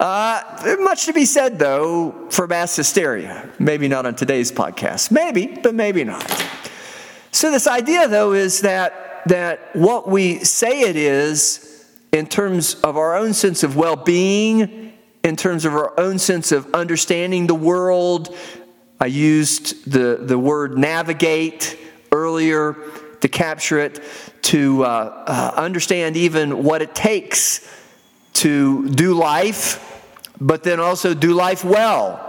Uh, 0.00 0.76
much 0.80 1.06
to 1.06 1.12
be 1.12 1.24
said, 1.24 1.58
though, 1.58 2.28
for 2.30 2.46
mass 2.46 2.76
hysteria. 2.76 3.50
Maybe 3.58 3.88
not 3.88 4.06
on 4.06 4.14
today's 4.14 4.52
podcast. 4.52 5.10
Maybe, 5.10 5.46
but 5.46 5.74
maybe 5.74 6.04
not. 6.04 6.24
So, 7.30 7.50
this 7.50 7.66
idea, 7.66 8.08
though, 8.08 8.32
is 8.32 8.62
that, 8.62 9.22
that 9.26 9.74
what 9.74 10.08
we 10.08 10.38
say 10.44 10.82
it 10.82 10.96
is, 10.96 11.86
in 12.12 12.26
terms 12.26 12.74
of 12.76 12.96
our 12.96 13.16
own 13.16 13.34
sense 13.34 13.62
of 13.62 13.76
well 13.76 13.96
being, 13.96 14.88
in 15.24 15.36
terms 15.36 15.64
of 15.64 15.74
our 15.74 15.98
own 15.98 16.18
sense 16.18 16.52
of 16.52 16.72
understanding 16.74 17.46
the 17.46 17.54
world, 17.54 18.34
I 19.00 19.06
used 19.06 19.90
the, 19.90 20.16
the 20.20 20.38
word 20.38 20.76
navigate 20.76 21.78
earlier 22.10 22.76
to 23.20 23.28
capture 23.28 23.78
it, 23.78 24.02
to 24.42 24.84
uh, 24.84 25.24
uh, 25.26 25.60
understand 25.60 26.16
even 26.16 26.64
what 26.64 26.82
it 26.82 26.94
takes 26.94 27.68
to 28.34 28.88
do 28.88 29.14
life, 29.14 29.84
but 30.40 30.64
then 30.64 30.80
also 30.80 31.14
do 31.14 31.34
life 31.34 31.64
well. 31.64 32.24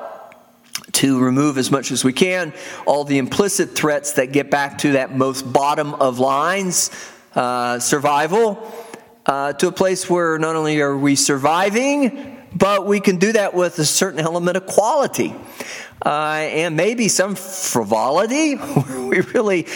To 0.94 1.20
remove 1.20 1.58
as 1.58 1.72
much 1.72 1.92
as 1.92 2.04
we 2.04 2.14
can 2.14 2.52
all 2.86 3.04
the 3.04 3.20
implicit 3.20 3.76
threats 3.76 4.14
that 4.14 4.32
get 4.32 4.52
back 4.52 4.80
to 4.80 4.94
that 4.94 5.16
most 5.16 5.52
bottom 5.54 5.94
of 5.94 6.20
lines 6.20 6.92
uh, 7.36 7.80
survival, 7.80 8.72
uh, 9.26 9.54
to 9.54 9.68
a 9.68 9.72
place 9.72 10.10
where 10.10 10.38
not 10.40 10.56
only 10.56 10.82
are 10.82 10.98
we 10.98 11.16
surviving, 11.16 12.38
but 12.56 12.86
we 12.86 13.00
can 13.00 13.18
do 13.18 13.32
that 13.32 13.54
with 13.54 13.78
a 13.80 13.86
certain 13.86 14.20
element 14.20 14.58
of 14.58 14.66
quality 14.66 15.34
uh, 16.06 16.10
and 16.10 16.76
maybe 16.76 17.08
some 17.08 17.36
frivolity. 17.36 18.56
we 18.98 19.22
really, 19.22 19.68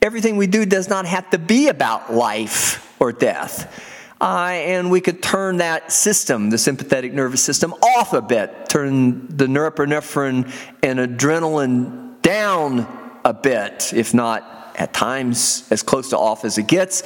everything 0.00 0.36
we 0.36 0.46
do 0.46 0.64
does 0.66 0.88
not 0.88 1.06
have 1.06 1.28
to 1.30 1.38
be 1.38 1.68
about 1.68 2.12
life 2.12 2.94
or 3.00 3.12
death. 3.12 3.72
uh, 4.20 4.50
and 4.52 4.90
we 4.90 5.00
could 5.00 5.22
turn 5.22 5.56
that 5.56 5.90
system, 5.90 6.50
the 6.50 6.58
sympathetic 6.58 7.12
nervous 7.12 7.42
system, 7.42 7.72
off 7.82 8.12
a 8.12 8.22
bit, 8.22 8.68
turn 8.68 9.26
the 9.28 9.46
norepinephrine 9.46 10.48
and 10.82 10.98
adrenaline 11.00 12.22
down 12.22 12.86
a 13.24 13.34
bit, 13.34 13.92
if 13.92 14.14
not 14.14 14.61
at 14.76 14.92
times 14.92 15.66
as 15.70 15.82
close 15.82 16.10
to 16.10 16.18
off 16.18 16.44
as 16.44 16.58
it 16.58 16.66
gets 16.66 17.02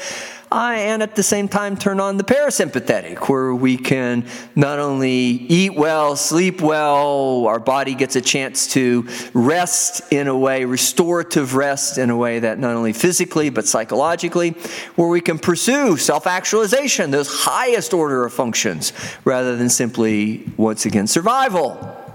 uh, 0.50 0.74
and 0.76 1.02
at 1.02 1.16
the 1.16 1.22
same 1.22 1.48
time 1.48 1.76
turn 1.76 1.98
on 1.98 2.18
the 2.18 2.24
parasympathetic, 2.24 3.28
where 3.28 3.52
we 3.52 3.76
can 3.76 4.24
not 4.54 4.78
only 4.78 5.12
eat 5.12 5.74
well, 5.74 6.14
sleep 6.14 6.60
well, 6.60 7.46
our 7.46 7.58
body 7.58 7.94
gets 7.94 8.14
a 8.14 8.20
chance 8.20 8.68
to 8.68 9.08
rest 9.34 10.12
in 10.12 10.28
a 10.28 10.38
way, 10.38 10.64
restorative 10.64 11.56
rest 11.56 11.98
in 11.98 12.10
a 12.10 12.16
way 12.16 12.38
that 12.38 12.60
not 12.60 12.76
only 12.76 12.92
physically 12.92 13.50
but 13.50 13.66
psychologically, 13.66 14.50
where 14.94 15.08
we 15.08 15.20
can 15.20 15.38
pursue 15.38 15.96
self 15.96 16.28
actualization, 16.28 17.10
those 17.10 17.28
highest 17.28 17.92
order 17.92 18.24
of 18.24 18.32
functions, 18.32 18.92
rather 19.24 19.56
than 19.56 19.68
simply, 19.68 20.44
once 20.56 20.86
again, 20.86 21.08
survival. 21.08 22.05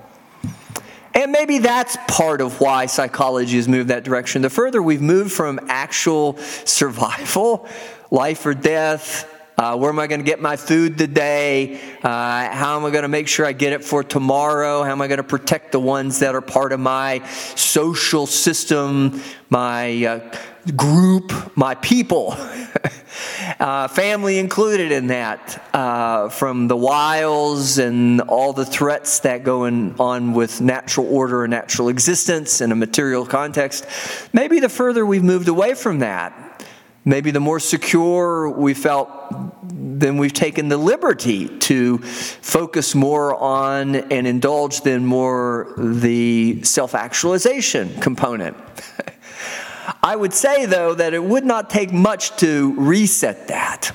And 1.21 1.31
maybe 1.31 1.59
that's 1.59 1.97
part 2.07 2.41
of 2.41 2.59
why 2.59 2.87
psychology 2.87 3.57
has 3.57 3.67
moved 3.67 3.89
that 3.89 4.03
direction. 4.03 4.41
The 4.41 4.49
further 4.49 4.81
we've 4.81 5.03
moved 5.03 5.31
from 5.31 5.59
actual 5.69 6.35
survival 6.65 7.69
life 8.09 8.43
or 8.43 8.55
death. 8.55 9.31
Uh, 9.55 9.77
where 9.77 9.91
am 9.91 9.99
I 9.99 10.07
going 10.07 10.21
to 10.21 10.25
get 10.25 10.41
my 10.41 10.55
food 10.55 10.97
today? 10.97 11.79
Uh, 12.01 12.49
how 12.49 12.75
am 12.75 12.85
I 12.85 12.89
going 12.89 13.03
to 13.03 13.07
make 13.07 13.27
sure 13.27 13.45
I 13.45 13.51
get 13.51 13.71
it 13.71 13.83
for 13.85 14.03
tomorrow? 14.03 14.81
How 14.81 14.89
am 14.89 14.99
I 15.03 15.07
going 15.07 15.19
to 15.19 15.23
protect 15.23 15.73
the 15.73 15.79
ones 15.79 16.17
that 16.19 16.33
are 16.33 16.41
part 16.41 16.71
of 16.71 16.79
my 16.79 17.23
social 17.27 18.25
system, 18.25 19.21
my 19.51 20.03
uh, 20.03 20.37
group, 20.75 21.55
my 21.55 21.75
people? 21.75 22.35
Uh, 23.59 23.87
family 23.87 24.39
included 24.39 24.91
in 24.91 25.07
that, 25.07 25.61
uh, 25.73 26.29
from 26.29 26.67
the 26.67 26.75
wiles 26.75 27.77
and 27.77 28.21
all 28.21 28.53
the 28.53 28.65
threats 28.65 29.19
that 29.19 29.43
go 29.43 29.65
on 29.65 30.33
with 30.33 30.61
natural 30.61 31.05
order 31.13 31.43
and 31.43 31.51
natural 31.51 31.89
existence 31.89 32.61
in 32.61 32.71
a 32.71 32.75
material 32.75 33.25
context. 33.25 33.85
Maybe 34.33 34.59
the 34.59 34.69
further 34.69 35.05
we've 35.05 35.23
moved 35.23 35.47
away 35.47 35.75
from 35.75 35.99
that, 35.99 36.51
Maybe 37.03 37.31
the 37.31 37.39
more 37.39 37.59
secure 37.59 38.47
we 38.49 38.75
felt, 38.75 39.09
then 39.63 40.17
we've 40.17 40.33
taken 40.33 40.69
the 40.69 40.77
liberty 40.77 41.47
to 41.59 41.97
focus 41.97 42.93
more 42.93 43.33
on 43.35 43.95
and 43.95 44.27
indulge 44.27 44.81
then 44.81 45.03
more 45.07 45.73
the 45.79 46.61
self 46.63 46.93
actualization 46.93 47.99
component. 48.01 48.55
I 50.03 50.15
would 50.15 50.33
say, 50.33 50.65
though, 50.65 50.93
that 50.93 51.13
it 51.13 51.23
would 51.23 51.45
not 51.45 51.69
take 51.69 51.91
much 51.91 52.35
to 52.37 52.73
reset 52.77 53.47
that. 53.47 53.91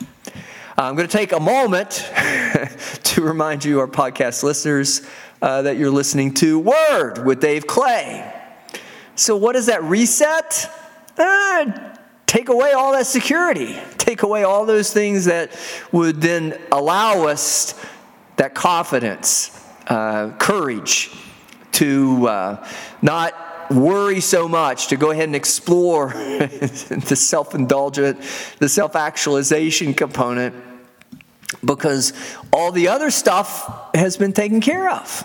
I'm 0.79 0.95
going 0.95 1.09
to 1.09 1.17
take 1.17 1.33
a 1.33 1.41
moment 1.41 1.91
to 3.05 3.23
remind 3.23 3.65
you, 3.65 3.81
our 3.81 3.87
podcast 3.87 4.43
listeners, 4.43 5.07
uh, 5.41 5.63
that 5.63 5.77
you're 5.77 5.91
listening 5.91 6.35
to 6.35 6.59
Word 6.59 7.25
with 7.25 7.41
Dave 7.41 7.67
Clay. 7.67 8.33
So, 9.15 9.37
what 9.37 9.57
is 9.57 9.67
that 9.67 9.83
reset? 9.85 10.71
Uh, 11.17 11.95
take 12.27 12.49
away 12.49 12.73
all 12.73 12.93
that 12.93 13.07
security, 13.07 13.79
take 13.97 14.23
away 14.23 14.45
all 14.45 14.67
those 14.67 14.93
things 14.93 15.25
that 15.27 15.59
would 15.93 16.21
then 16.21 16.61
allow 16.73 17.27
us 17.27 17.75
that 18.37 18.55
confidence, 18.55 19.59
uh, 19.87 20.31
courage 20.39 21.11
to 21.73 22.29
uh, 22.29 22.69
worry 23.71 24.21
so 24.21 24.49
much, 24.49 24.89
to 24.89 24.97
go 24.97 25.11
ahead 25.11 25.25
and 25.25 25.37
explore 25.37 26.09
the 26.11 27.17
self 27.17 27.55
indulgent, 27.55 28.21
the 28.59 28.69
self 28.69 28.97
actualization 28.97 29.95
component, 29.95 30.55
because 31.65 32.13
all 32.53 32.73
the 32.73 32.89
other 32.89 33.11
stuff 33.11 33.95
has 33.95 34.17
been 34.17 34.33
taken 34.33 34.61
care 34.61 34.91
of. 34.91 35.25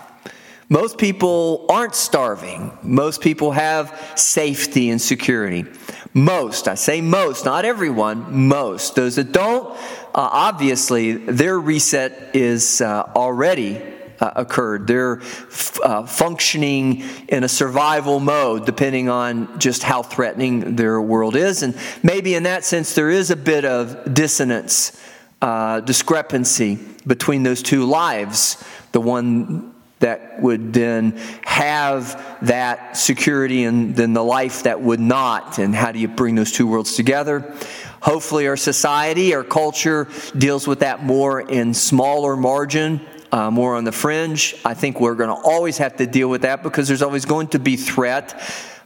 Most 0.68 0.96
people 0.96 1.66
aren't 1.68 1.94
starving. 1.94 2.72
Most 2.82 3.20
people 3.20 3.52
have 3.52 4.14
safety 4.16 4.88
and 4.88 5.00
security. 5.00 5.66
Most, 6.14 6.66
I 6.66 6.76
say 6.76 7.02
most, 7.02 7.44
not 7.44 7.66
everyone, 7.66 8.46
most. 8.48 8.94
Those 8.94 9.16
that 9.16 9.32
don't, 9.32 9.68
uh, 9.68 9.76
obviously, 10.14 11.12
their 11.12 11.58
reset 11.58 12.34
is 12.34 12.80
uh, 12.80 13.02
already 13.14 13.82
uh, 14.22 14.32
occurred. 14.36 14.86
They're 14.86 15.20
f- 15.20 15.80
uh, 15.82 16.06
functioning 16.06 17.02
in 17.28 17.42
a 17.42 17.48
survival 17.48 18.20
mode, 18.20 18.64
depending 18.64 19.08
on 19.08 19.58
just 19.58 19.82
how 19.82 20.02
threatening 20.02 20.76
their 20.76 21.00
world 21.00 21.34
is. 21.34 21.64
And 21.64 21.76
maybe 22.04 22.36
in 22.36 22.44
that 22.44 22.64
sense, 22.64 22.94
there 22.94 23.10
is 23.10 23.30
a 23.30 23.36
bit 23.36 23.64
of 23.64 24.14
dissonance, 24.14 24.98
uh, 25.42 25.80
discrepancy 25.80 26.78
between 27.04 27.42
those 27.42 27.62
two 27.62 27.84
lives 27.84 28.62
the 28.92 29.00
one 29.00 29.74
that 29.98 30.40
would 30.40 30.72
then 30.72 31.12
have 31.44 32.38
that 32.42 32.96
security 32.96 33.64
and 33.64 33.96
then 33.96 34.12
the 34.12 34.22
life 34.22 34.64
that 34.64 34.80
would 34.80 35.00
not. 35.00 35.58
And 35.58 35.74
how 35.74 35.92
do 35.92 35.98
you 35.98 36.08
bring 36.08 36.34
those 36.34 36.52
two 36.52 36.66
worlds 36.66 36.94
together? 36.94 37.54
Hopefully, 38.00 38.48
our 38.48 38.56
society, 38.56 39.34
our 39.34 39.44
culture 39.44 40.08
deals 40.36 40.66
with 40.66 40.80
that 40.80 41.04
more 41.04 41.40
in 41.40 41.72
smaller 41.72 42.36
margin. 42.36 43.00
Uh, 43.32 43.50
more 43.50 43.76
on 43.76 43.84
the 43.84 43.92
fringe. 43.92 44.54
I 44.62 44.74
think 44.74 45.00
we're 45.00 45.14
going 45.14 45.30
to 45.30 45.42
always 45.48 45.78
have 45.78 45.96
to 45.96 46.06
deal 46.06 46.28
with 46.28 46.42
that 46.42 46.62
because 46.62 46.86
there's 46.86 47.00
always 47.00 47.24
going 47.24 47.48
to 47.48 47.58
be 47.58 47.76
threat 47.76 48.38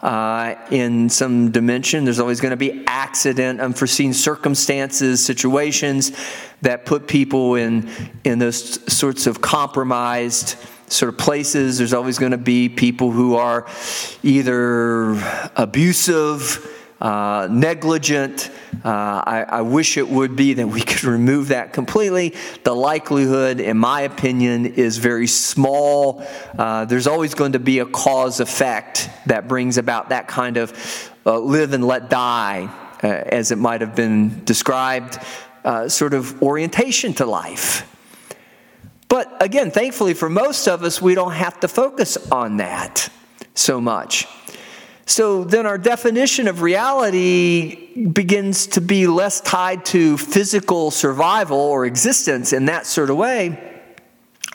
uh, 0.03 0.55
in 0.71 1.09
some 1.09 1.51
dimension. 1.51 2.05
There's 2.05 2.21
always 2.21 2.41
going 2.41 2.53
to 2.53 2.57
be 2.57 2.85
accident, 2.87 3.61
unforeseen 3.61 4.15
circumstances, 4.15 5.25
situations 5.25 6.13
that 6.63 6.87
put 6.87 7.09
people 7.09 7.57
in 7.57 7.91
in 8.23 8.39
those 8.39 8.81
sorts 8.93 9.27
of 9.27 9.41
compromised 9.41 10.57
sort 10.89 11.09
of 11.09 11.19
places, 11.19 11.79
there's 11.79 11.93
always 11.93 12.19
going 12.19 12.33
to 12.33 12.39
be 12.39 12.69
people 12.69 13.11
who 13.11 13.35
are 13.35 13.67
either 14.23 15.13
abusive, 15.57 16.76
uh, 17.01 17.47
negligent. 17.51 18.51
Uh, 18.85 18.89
I, 18.89 19.45
I, 19.49 19.61
wish 19.61 19.99
it 19.99 20.09
would 20.09 20.35
be 20.35 20.55
that 20.55 20.67
we 20.67 20.81
could 20.83 21.05
remove 21.05 21.49
that 21.49 21.75
completely. 21.75 22.35
The 22.65 22.75
likelihood, 22.75 23.61
in 23.61 23.77
my 23.77 24.03
opinion, 24.03 24.65
is 24.65 24.97
very 24.97 25.27
small. 25.27 26.27
Uh, 26.57 26.87
there's 26.87 27.07
always 27.07 27.35
going 27.35 27.53
to 27.53 27.59
be 27.59 27.81
a 27.81 27.87
cause 27.87 28.41
effect 28.41 29.11
that 29.27 29.47
brings 29.47 29.77
about 29.77 30.09
that 30.09 30.27
kind 30.27 30.57
of 30.57 31.13
uh, 31.27 31.39
live 31.39 31.75
and 31.75 31.85
let 31.85 32.09
die, 32.09 32.71
uh, 33.03 33.07
as 33.07 33.53
it 33.53 33.57
might 33.57 33.83
have 33.83 33.95
been 33.95 34.43
described, 34.45 35.19
sort 35.89 36.15
of 36.15 36.43
orientation 36.43 37.13
to 37.13 37.27
life. 37.27 37.93
But 39.09 39.37
again, 39.43 39.71
thankfully 39.71 40.15
for 40.15 40.31
most 40.31 40.67
of 40.67 40.83
us, 40.83 41.03
we 41.03 41.15
don't 41.15 41.33
have 41.33 41.61
to 41.61 41.69
focus 41.69 42.17
on 42.31 42.57
that 42.59 43.11
so 43.55 43.81
much. 43.81 44.27
So 45.09 45.45
then 45.45 45.66
our 45.66 45.79
definition 45.79 46.49
of 46.49 46.62
reality 46.62 48.07
begins 48.07 48.66
to 48.69 48.81
be 48.81 49.07
less 49.07 49.40
tied 49.40 49.85
to 49.87 50.19
physical 50.19 50.90
survival 50.90 51.59
or 51.59 51.87
existence 51.87 52.53
in 52.53 52.66
that 52.66 52.87
sort 52.87 53.11
of 53.11 53.16
way. 53.16 53.73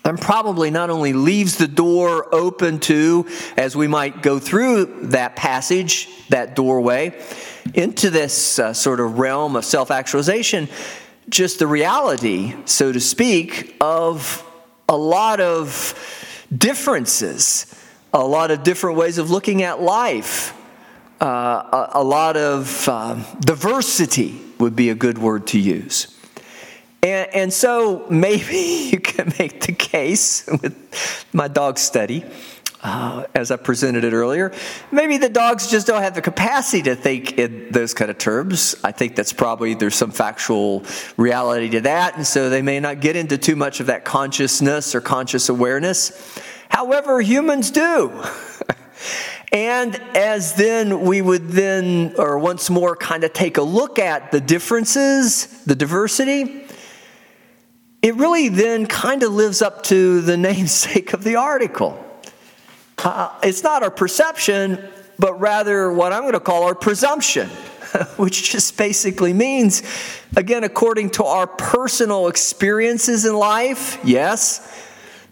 And 0.03 0.19
probably 0.19 0.69
not 0.69 0.89
only 0.89 1.13
leaves 1.13 1.55
the 1.57 1.69
door 1.69 2.33
open 2.35 2.79
to, 2.81 3.27
as 3.55 3.77
we 3.77 3.87
might 3.87 4.21
go 4.21 4.39
through 4.39 4.85
that 5.09 5.37
passage, 5.37 6.09
that 6.29 6.55
doorway, 6.55 7.17
into 7.73 8.09
this 8.09 8.59
uh, 8.59 8.73
sort 8.73 8.99
of 8.99 9.19
realm 9.19 9.55
of 9.55 9.63
self 9.63 9.89
actualization, 9.89 10.67
just 11.29 11.59
the 11.59 11.67
reality, 11.67 12.55
so 12.65 12.91
to 12.91 12.99
speak, 12.99 13.77
of 13.79 14.43
a 14.89 14.97
lot 14.97 15.39
of 15.39 15.95
differences, 16.55 17.73
a 18.13 18.25
lot 18.25 18.51
of 18.51 18.63
different 18.63 18.97
ways 18.97 19.17
of 19.17 19.31
looking 19.31 19.63
at 19.63 19.81
life, 19.81 20.57
uh, 21.21 21.25
a, 21.25 21.89
a, 21.99 22.03
lot 22.03 22.35
of 22.35 22.87
uh, 22.89 23.15
diversity 23.39 24.41
would 24.59 24.75
be 24.75 24.89
a 24.89 24.95
good 24.95 25.17
word 25.17 25.47
to 25.47 25.59
use. 25.59 26.17
And, 27.03 27.33
and 27.33 27.53
so 27.53 28.05
maybe 28.09 28.89
you 28.91 28.99
can 28.99 29.33
make 29.39 29.61
the 29.61 29.73
case 29.73 30.47
with 30.47 31.27
my 31.31 31.47
dog 31.47 31.77
study 31.77 32.25
uh, 32.83 33.25
as 33.35 33.51
I 33.51 33.57
presented 33.57 34.03
it 34.03 34.13
earlier. 34.13 34.51
Maybe 34.91 35.17
the 35.17 35.29
dogs 35.29 35.69
just 35.69 35.87
don't 35.87 36.01
have 36.01 36.15
the 36.15 36.21
capacity 36.21 36.83
to 36.83 36.95
think 36.95 37.37
in 37.37 37.71
those 37.71 37.93
kind 37.93 38.09
of 38.09 38.17
terms. 38.17 38.75
I 38.83 38.91
think 38.91 39.15
that's 39.15 39.33
probably 39.33 39.75
there's 39.75 39.95
some 39.95 40.11
factual 40.11 40.83
reality 41.17 41.69
to 41.69 41.81
that, 41.81 42.15
and 42.15 42.25
so 42.25 42.49
they 42.49 42.61
may 42.61 42.79
not 42.79 42.99
get 42.99 43.15
into 43.15 43.37
too 43.37 43.55
much 43.55 43.79
of 43.79 43.87
that 43.87 44.03
consciousness 44.03 44.95
or 44.95 45.01
conscious 45.01 45.49
awareness. 45.49 46.39
However, 46.71 47.21
humans 47.21 47.69
do. 47.71 48.23
And 49.51 49.95
as 50.15 50.53
then 50.53 51.01
we 51.01 51.21
would 51.21 51.49
then, 51.49 52.15
or 52.17 52.39
once 52.39 52.69
more, 52.69 52.95
kind 52.95 53.25
of 53.25 53.33
take 53.33 53.57
a 53.57 53.61
look 53.61 53.99
at 53.99 54.31
the 54.31 54.39
differences, 54.39 55.47
the 55.65 55.75
diversity, 55.75 56.65
it 58.01 58.15
really 58.15 58.47
then 58.47 58.85
kind 58.85 59.23
of 59.23 59.33
lives 59.33 59.61
up 59.61 59.83
to 59.83 60.21
the 60.21 60.37
namesake 60.49 61.11
of 61.11 61.25
the 61.25 61.35
article. 61.35 62.01
Uh, 62.97 63.37
it's 63.43 63.61
not 63.61 63.83
our 63.83 63.91
perception, 63.91 64.87
but 65.19 65.37
rather 65.41 65.91
what 65.91 66.13
I'm 66.13 66.21
going 66.21 66.33
to 66.33 66.39
call 66.39 66.63
our 66.63 66.75
presumption. 66.75 67.49
which 68.15 68.51
just 68.51 68.77
basically 68.77 69.33
means, 69.33 69.83
again, 70.37 70.63
according 70.63 71.09
to 71.09 71.25
our 71.25 71.45
personal 71.45 72.27
experiences 72.27 73.25
in 73.25 73.35
life, 73.35 73.99
yes, 74.01 74.61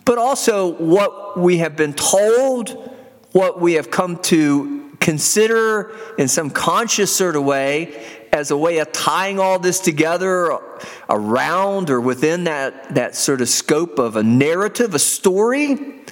but 0.05 0.17
also 0.17 0.73
what 0.73 1.38
we 1.38 1.57
have 1.57 1.75
been 1.75 1.93
told, 1.93 2.95
what 3.31 3.59
we 3.62 3.73
have 3.73 3.91
come 3.91 4.17
to 4.23 4.79
consider 4.99 5.95
in 6.17 6.27
some 6.27 6.49
conscious 6.49 7.15
sort 7.15 7.35
of 7.35 7.43
way 7.43 8.05
as 8.31 8.51
a 8.51 8.57
way 8.57 8.79
of 8.79 8.91
tying 8.91 9.39
all 9.39 9.57
this 9.57 9.79
together 9.79 10.59
around 11.09 11.89
or 11.89 11.99
within 11.99 12.43
that, 12.43 12.95
that 12.95 13.15
sort 13.15 13.41
of 13.41 13.49
scope 13.49 13.97
of 13.97 14.15
a 14.15 14.23
narrative, 14.23 14.93
a 14.93 14.99
story. 14.99 16.03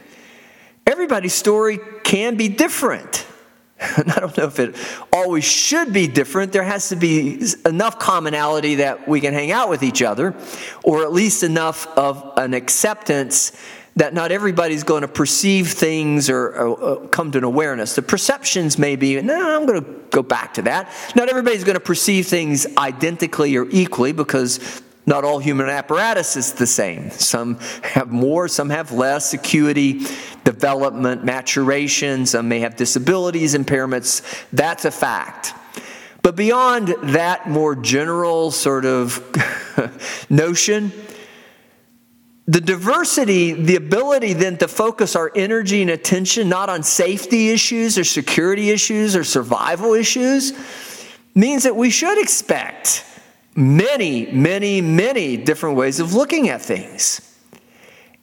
Everybody's 0.86 1.34
story 1.34 1.80
can 2.04 2.38
be 2.38 2.50
different. 2.50 3.26
And 3.80 4.12
I 4.12 4.20
don't 4.20 4.36
know 4.38 4.46
if 4.46 4.60
it 4.60 4.76
always 5.14 5.44
should 5.44 5.94
be 5.94 6.08
different. 6.08 6.52
There 6.52 6.64
has 6.64 6.90
to 6.90 6.96
be 6.96 7.44
enough 7.66 8.00
commonality 8.00 8.76
that 8.76 9.08
we 9.08 9.22
can 9.22 9.34
hang 9.34 9.52
out 9.52 9.70
with 9.70 9.84
each 9.84 10.02
other, 10.02 10.36
or 10.84 11.04
at 11.04 11.14
least 11.14 11.44
enough 11.44 11.86
of 11.98 12.34
an 12.38 12.54
acceptance 12.54 13.52
that 13.98 14.14
not 14.14 14.32
everybody's 14.32 14.84
going 14.84 15.02
to 15.02 15.08
perceive 15.08 15.70
things 15.70 16.30
or, 16.30 16.50
or, 16.56 17.08
come 17.08 17.32
to 17.32 17.40
an 17.40 17.44
awareness. 17.44 17.96
The 17.96 18.04
perceptions 18.04 18.78
may 18.78 18.96
be, 18.96 19.20
no, 19.22 19.56
I'm 19.56 19.66
going 19.66 19.84
to 19.84 19.92
go 20.12 20.22
back 20.22 20.54
to 20.56 20.62
that. 20.64 20.94
Not 21.16 21.30
everybody's 21.30 21.64
going 21.64 21.76
to 21.76 21.80
perceive 21.80 22.28
things 22.28 22.68
identically 22.78 23.58
or 23.58 23.68
equally 23.72 24.12
because 24.12 24.82
not 25.08 25.24
all 25.24 25.40
human 25.40 25.68
apparatus 25.68 26.38
is 26.38 26.54
the 26.54 26.68
same. 26.68 27.10
Some 27.10 27.58
have 27.82 28.12
more, 28.12 28.48
some 28.48 28.70
have 28.70 28.92
less 28.92 29.34
acuity, 29.34 30.06
development, 30.44 31.24
maturation, 31.24 32.28
some 32.28 32.48
may 32.48 32.60
have 32.60 32.76
disabilities, 32.76 33.56
impairments. 33.56 34.22
That's 34.54 34.86
a 34.86 34.92
fact. 34.92 35.56
But 36.22 36.36
beyond 36.36 36.90
that 37.16 37.50
more 37.50 37.76
general 37.76 38.52
sort 38.52 38.86
of 38.86 39.24
notion, 40.30 40.92
the 42.48 42.62
diversity, 42.62 43.52
the 43.52 43.76
ability 43.76 44.32
then 44.34 44.58
to 44.58 44.68
focus 44.70 45.16
our 45.16 45.32
energy 45.36 45.82
and 45.82 45.92
attention 45.92 46.48
not 46.48 46.70
on 46.70 46.82
safety 46.82 47.50
issues 47.50 47.98
or 47.98 48.06
security 48.06 48.70
issues 48.70 49.16
or 49.16 49.24
survival 49.26 49.94
issues, 49.94 50.54
means 51.36 51.64
that 51.64 51.76
we 51.76 51.90
should 51.90 52.18
expect 52.20 53.04
many, 53.54 54.32
many, 54.32 54.80
many 54.80 55.36
different 55.36 55.76
ways 55.76 56.00
of 56.00 56.14
looking 56.14 56.48
at 56.48 56.62
things. 56.62 57.22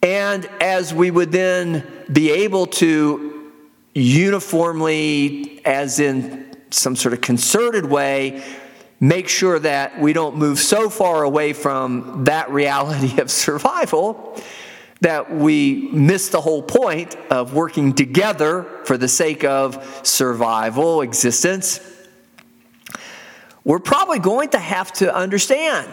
And 0.02 0.46
as 0.60 0.94
we 0.94 1.10
would 1.10 1.30
then 1.30 1.86
be 2.10 2.30
able 2.30 2.66
to 2.66 3.52
uniformly, 3.94 5.64
as 5.66 6.00
in 6.00 6.56
some 6.70 6.96
sort 6.96 7.12
of 7.12 7.20
concerted 7.20 7.86
way, 7.86 8.42
make 9.00 9.28
sure 9.28 9.58
that 9.58 10.00
we 10.00 10.12
don't 10.12 10.36
move 10.36 10.58
so 10.58 10.88
far 10.88 11.22
away 11.22 11.52
from 11.52 12.24
that 12.24 12.50
reality 12.50 13.20
of 13.20 13.30
survival 13.30 14.40
that 15.00 15.34
we 15.34 15.90
miss 15.92 16.30
the 16.30 16.40
whole 16.40 16.62
point 16.62 17.14
of 17.30 17.52
working 17.52 17.92
together 17.92 18.62
for 18.84 18.96
the 18.96 19.08
sake 19.08 19.44
of 19.44 20.00
survival, 20.02 21.02
existence 21.02 21.80
we're 23.64 23.78
probably 23.78 24.18
going 24.18 24.50
to 24.50 24.58
have 24.58 24.92
to 24.92 25.14
understand. 25.14 25.88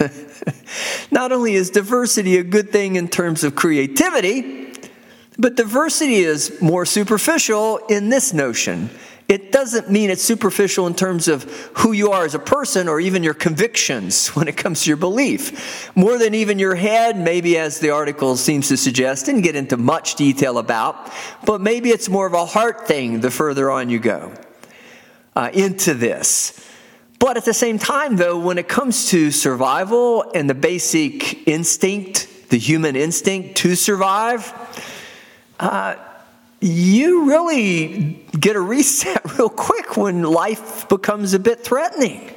Not 1.10 1.32
only 1.32 1.54
is 1.54 1.70
diversity 1.70 2.38
a 2.38 2.42
good 2.42 2.70
thing 2.70 2.96
in 2.96 3.08
terms 3.08 3.44
of 3.44 3.54
creativity, 3.54 4.72
but 5.38 5.54
diversity 5.54 6.16
is 6.16 6.60
more 6.62 6.86
superficial 6.86 7.76
in 7.88 8.08
this 8.08 8.32
notion. 8.32 8.88
It 9.26 9.52
doesn't 9.52 9.90
mean 9.90 10.10
it's 10.10 10.22
superficial 10.22 10.86
in 10.86 10.94
terms 10.94 11.28
of 11.28 11.44
who 11.78 11.92
you 11.92 12.10
are 12.10 12.26
as 12.26 12.34
a 12.34 12.38
person 12.38 12.88
or 12.88 13.00
even 13.00 13.22
your 13.22 13.34
convictions 13.34 14.28
when 14.36 14.48
it 14.48 14.56
comes 14.56 14.82
to 14.82 14.90
your 14.90 14.96
belief. 14.98 15.90
More 15.96 16.18
than 16.18 16.34
even 16.34 16.58
your 16.58 16.74
head, 16.74 17.18
maybe 17.18 17.56
as 17.56 17.80
the 17.80 17.90
article 17.90 18.36
seems 18.36 18.68
to 18.68 18.76
suggest, 18.76 19.28
and 19.28 19.42
get 19.42 19.56
into 19.56 19.76
much 19.76 20.16
detail 20.16 20.58
about, 20.58 21.10
but 21.46 21.60
maybe 21.60 21.90
it's 21.90 22.08
more 22.08 22.26
of 22.26 22.34
a 22.34 22.44
heart 22.44 22.86
thing 22.86 23.20
the 23.20 23.30
further 23.30 23.70
on 23.70 23.88
you 23.88 23.98
go 23.98 24.32
uh, 25.34 25.50
into 25.52 25.94
this. 25.94 26.60
But 27.18 27.38
at 27.38 27.46
the 27.46 27.54
same 27.54 27.78
time, 27.78 28.16
though, 28.16 28.38
when 28.38 28.58
it 28.58 28.68
comes 28.68 29.08
to 29.10 29.30
survival 29.30 30.30
and 30.34 30.50
the 30.50 30.54
basic 30.54 31.48
instinct, 31.48 32.28
the 32.50 32.58
human 32.58 32.96
instinct 32.96 33.56
to 33.58 33.74
survive, 33.74 34.52
uh, 35.58 35.94
you 36.64 37.26
really 37.26 38.24
get 38.40 38.56
a 38.56 38.60
reset 38.60 39.20
real 39.38 39.50
quick 39.50 39.96
when 39.98 40.22
life 40.22 40.88
becomes 40.88 41.34
a 41.34 41.38
bit 41.38 41.60
threatening. 41.60 42.30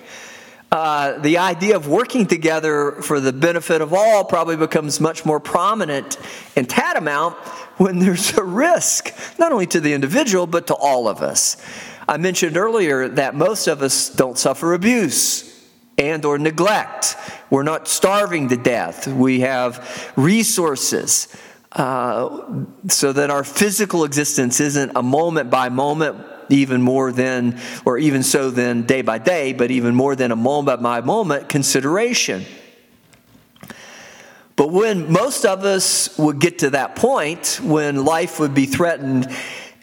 Uh, 0.70 1.18
the 1.20 1.38
idea 1.38 1.78
of 1.78 1.88
working 1.88 2.26
together 2.26 2.92
for 3.02 3.22
the 3.22 3.32
benefit 3.32 3.82
of 3.82 3.94
all 3.94 4.26
probably 4.26 4.58
becomes 4.58 5.00
much 5.00 5.26
more 5.26 5.40
prominent 5.40 6.18
and 6.58 6.70
tantamount 6.70 7.36
when 7.78 8.00
there's 8.00 8.38
a 8.38 8.44
risk, 8.44 9.14
not 9.40 9.54
only 9.54 9.66
to 9.66 9.80
the 9.80 9.94
individual, 9.94 10.46
but 10.46 10.68
to 10.68 10.76
all 10.76 11.08
of 11.08 11.22
us. 11.22 11.56
I 12.10 12.18
mentioned 12.18 12.58
earlier 12.58 13.08
that 13.08 13.34
most 13.34 13.68
of 13.68 13.82
us 13.82 14.10
don't 14.10 14.38
suffer 14.38 14.74
abuse 14.74 15.46
and 15.98 16.26
or 16.26 16.38
neglect. 16.38 17.16
We're 17.50 17.64
not 17.64 17.88
starving 17.88 18.50
to 18.50 18.58
death. 18.58 19.08
We 19.08 19.40
have 19.40 20.12
resources 20.18 21.34
uh, 21.78 22.64
so 22.88 23.14
that 23.14 23.30
our 23.30 23.44
physical 23.44 24.04
existence 24.04 24.60
isn't 24.60 24.92
a 24.96 25.04
moment 25.04 25.50
by 25.50 25.70
moment 25.70 26.18
even 26.50 26.82
more 26.82 27.12
than, 27.12 27.60
or 27.86 27.98
even 27.98 28.24
so 28.24 28.50
than 28.50 28.84
day 28.84 29.02
by 29.02 29.18
day, 29.18 29.54
but 29.54 29.70
even 29.70 29.94
more 29.94 30.16
than 30.16 30.32
a 30.32 30.36
moment 30.36 30.82
by 30.82 31.02
moment 31.02 31.50
consideration. 31.50 32.46
But 34.56 34.72
when 34.72 35.12
most 35.12 35.46
of 35.46 35.66
us 35.66 36.18
would 36.18 36.40
get 36.40 36.60
to 36.60 36.72
that 36.72 36.96
point, 36.96 37.60
when 37.62 38.06
life 38.06 38.40
would 38.40 38.56
be 38.56 38.66
threatened 38.66 39.28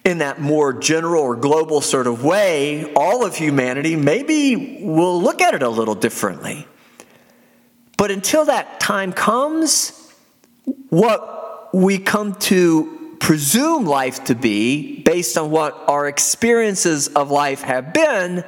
in 0.05 0.19
that 0.19 0.41
more 0.41 0.73
general 0.73 1.23
or 1.23 1.37
global 1.37 1.81
sort 1.81 2.09
of 2.09 2.25
way, 2.25 2.93
all 2.95 3.25
of 3.25 3.37
humanity 3.37 3.95
maybe 3.95 4.81
will 4.83 5.23
look 5.23 5.41
at 5.41 5.55
it 5.55 5.63
a 5.63 5.69
little 5.69 5.95
differently. 5.95 6.67
But 7.97 8.11
until 8.11 8.47
that 8.47 8.81
time 8.81 9.13
comes, 9.13 9.93
what 10.89 11.44
we 11.75 11.99
come 11.99 12.35
to 12.37 13.17
presume 13.19 13.85
life 13.85 14.23
to 14.25 14.37
be, 14.37 15.03
based 15.03 15.37
on 15.37 15.51
what 15.51 15.77
our 15.89 16.07
experiences 16.07 17.09
of 17.09 17.33
life 17.33 17.63
have 17.63 17.93
been, 17.93 18.45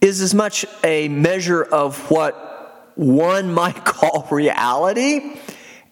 is 0.00 0.20
as 0.20 0.34
much 0.34 0.66
a 0.82 1.06
measure 1.08 1.62
of 1.62 2.10
what 2.10 2.92
one 2.96 3.52
might 3.62 3.84
call 3.84 4.26
reality 4.32 5.38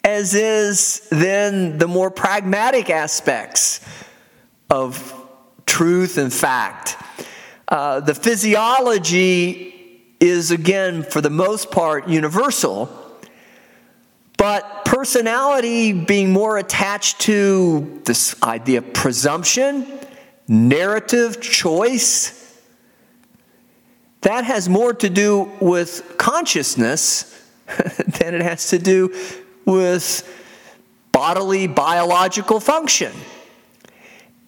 as 0.02 0.34
is 0.34 1.06
then 1.10 1.78
the 1.78 1.86
more 1.86 2.10
pragmatic 2.10 2.90
aspects 2.90 3.80
of 4.70 5.14
truth 5.66 6.18
and 6.18 6.32
fact. 6.32 6.96
Uh, 7.68 8.00
the 8.00 8.14
physiology 8.14 9.74
is, 10.18 10.50
again, 10.50 11.02
for 11.02 11.20
the 11.20 11.30
most 11.30 11.70
part, 11.70 12.08
universal, 12.08 12.90
but 14.38 14.77
personality 14.88 15.92
being 15.92 16.32
more 16.32 16.56
attached 16.56 17.20
to 17.20 18.00
this 18.06 18.34
idea 18.42 18.78
of 18.78 18.90
presumption, 18.94 19.86
narrative, 20.48 21.42
choice, 21.42 22.58
that 24.22 24.44
has 24.44 24.66
more 24.66 24.94
to 24.94 25.10
do 25.10 25.52
with 25.60 26.14
consciousness 26.16 27.24
than 27.66 28.34
it 28.34 28.40
has 28.40 28.70
to 28.70 28.78
do 28.78 29.14
with 29.66 30.26
bodily 31.12 31.66
biological 31.66 32.58
function. 32.58 33.12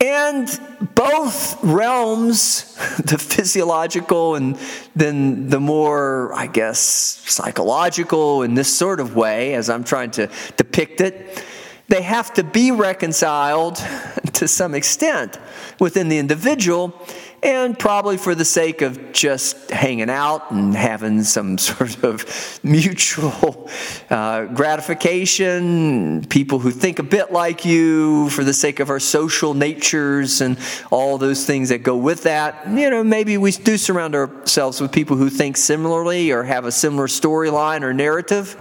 And 0.01 0.49
both 0.95 1.63
realms, 1.63 2.75
the 3.05 3.19
physiological 3.19 4.35
and 4.35 4.59
then 4.97 5.51
the 5.51 5.61
more, 5.61 6.33
I 6.35 6.47
guess, 6.47 6.81
psychological 6.81 8.43
in 8.43 8.55
this 8.55 8.75
sort 8.75 9.01
of 9.01 9.15
way, 9.15 9.55
as 9.55 9.69
I'm 9.69 9.85
trying 9.85 10.11
to 10.13 10.31
depict 10.57 11.03
it, 11.03 11.45
they 11.89 12.03
have 12.03 12.33
to 12.35 12.45
be 12.45 12.71
reconciled 12.71 13.77
to 14.35 14.49
some 14.49 14.75
extent 14.75 15.39
within 15.79 16.09
the 16.09 16.19
individual 16.19 16.95
and 17.43 17.79
probably 17.79 18.19
for 18.19 18.35
the 18.35 18.45
sake 18.45 18.83
of 18.83 19.13
just 19.13 19.71
hanging 19.71 20.11
out 20.11 20.51
and 20.51 20.75
having 20.75 21.23
some 21.23 21.57
sort 21.59 22.03
of 22.05 22.61
mutual 22.63 23.71
uh, 24.11 24.45
gratification, 24.47 26.25
people 26.29 26.59
who 26.59 26.71
think 26.71 26.99
a 26.99 27.03
bit 27.03 27.33
like 27.33 27.65
you, 27.65 28.29
for 28.31 28.45
the 28.45 28.53
sake 28.53 28.81
of 28.81 28.91
our 28.91 29.01
social 29.01 29.55
natures 29.55 30.41
and 30.41 30.59
all 30.91 31.17
those 31.17 31.47
things 31.47 31.71
that 31.71 31.83
go 31.83 31.97
with 31.97 32.25
that. 32.25 32.69
You 32.69 32.91
know, 32.91 33.03
maybe 33.03 33.39
we 33.39 33.53
do 33.53 33.79
surround 33.79 34.15
ourselves 34.15 34.81
with 34.81 34.93
people 34.93 35.17
who 35.17 35.31
think 35.31 35.57
similarly 35.57 36.33
or 36.33 36.43
have 36.43 36.67
a 36.67 36.73
similar 36.73 37.07
storyline 37.07 37.83
or 37.83 37.95
narrative. 37.95 38.57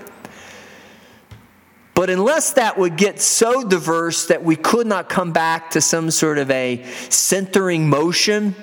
But 1.96 2.10
unless 2.10 2.54
that 2.54 2.78
would 2.78 2.96
get 2.96 3.20
so 3.20 3.68
diverse 3.68 4.28
that 4.28 4.42
we 4.42 4.56
could 4.56 4.88
not 4.88 5.10
come 5.10 5.34
back 5.34 5.72
to 5.72 5.82
some 5.82 6.12
sort 6.12 6.38
of 6.38 6.50
a 6.50 6.86
centering 7.10 7.90
motion, 7.90 8.56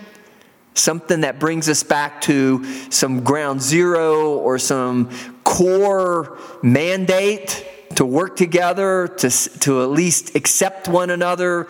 something 0.78 1.20
that 1.22 1.38
brings 1.38 1.68
us 1.68 1.82
back 1.82 2.20
to 2.22 2.64
some 2.90 3.22
ground 3.22 3.62
zero 3.62 4.36
or 4.38 4.58
some 4.58 5.10
core 5.44 6.38
mandate 6.62 7.66
to 7.94 8.04
work 8.04 8.36
together, 8.36 9.08
to, 9.08 9.30
to 9.60 9.82
at 9.82 9.90
least 9.90 10.34
accept 10.34 10.88
one 10.88 11.10
another, 11.10 11.68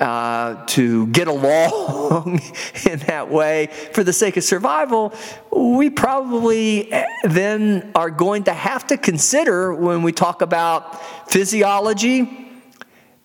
uh, 0.00 0.64
to 0.66 1.06
get 1.08 1.28
along 1.28 2.40
in 2.90 2.98
that 3.00 3.30
way 3.30 3.68
for 3.92 4.02
the 4.02 4.12
sake 4.12 4.36
of 4.36 4.44
survival, 4.44 5.14
we 5.54 5.90
probably 5.90 6.90
eh, 6.92 7.06
then 7.24 7.92
are 7.94 8.10
going 8.10 8.44
to 8.44 8.52
have 8.52 8.86
to 8.86 8.96
consider 8.96 9.74
when 9.74 10.02
we 10.02 10.12
talk 10.12 10.42
about 10.42 11.00
physiology. 11.30 12.48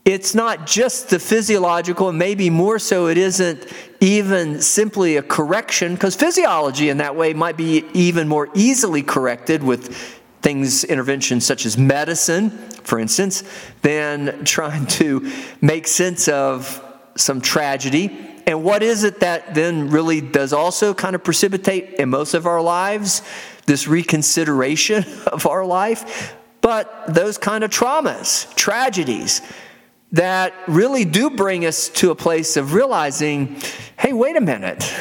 It's 0.06 0.36
not 0.36 0.68
just 0.68 1.10
the 1.10 1.20
physiological, 1.20 2.10
and 2.10 2.18
maybe 2.18 2.50
more 2.50 2.80
so, 2.80 3.08
it 3.08 3.18
isn't 3.18 3.66
even 4.00 4.62
simply 4.62 5.18
a 5.18 5.24
correction, 5.24 5.94
because 5.94 6.16
physiology 6.16 6.90
in 6.90 6.98
that 6.98 7.16
way 7.16 7.34
might 7.34 7.58
be 7.58 7.86
even 7.94 8.28
more 8.28 8.50
easily 8.54 9.04
corrected 9.04 9.64
with 9.64 9.96
things, 10.42 10.84
interventions 10.84 11.46
such 11.46 11.66
as 11.66 11.78
medicine, 11.78 12.52
for 12.84 13.00
instance, 13.00 13.44
than 13.82 14.46
trying 14.46 14.86
to 14.86 15.32
make 15.62 15.88
sense 15.88 16.28
of 16.28 16.84
some 17.16 17.42
tragedy. 17.42 18.18
And 18.46 18.64
what 18.64 18.84
is 18.84 19.04
it 19.04 19.20
that 19.22 19.56
then 19.56 19.90
really 19.90 20.22
does 20.22 20.54
also 20.54 20.94
kind 20.94 21.16
of 21.16 21.24
precipitate 21.24 21.96
in 21.96 22.10
most 22.10 22.34
of 22.34 22.46
our 22.46 22.62
lives 22.62 23.22
this 23.66 23.88
reconsideration 23.88 25.06
of 25.28 25.48
our 25.48 25.66
life? 25.66 26.36
But 26.62 27.14
those 27.14 27.38
kind 27.38 27.64
of 27.64 27.72
traumas, 27.72 28.54
tragedies 28.56 29.42
that 30.14 30.54
really 30.68 31.06
do 31.06 31.30
bring 31.30 31.66
us 31.66 31.90
to 31.90 32.12
a 32.12 32.16
place 32.16 32.58
of 32.58 32.74
realizing 32.74 33.60
hey, 33.98 34.14
wait 34.14 34.38
a 34.38 34.42
minute. 34.42 34.94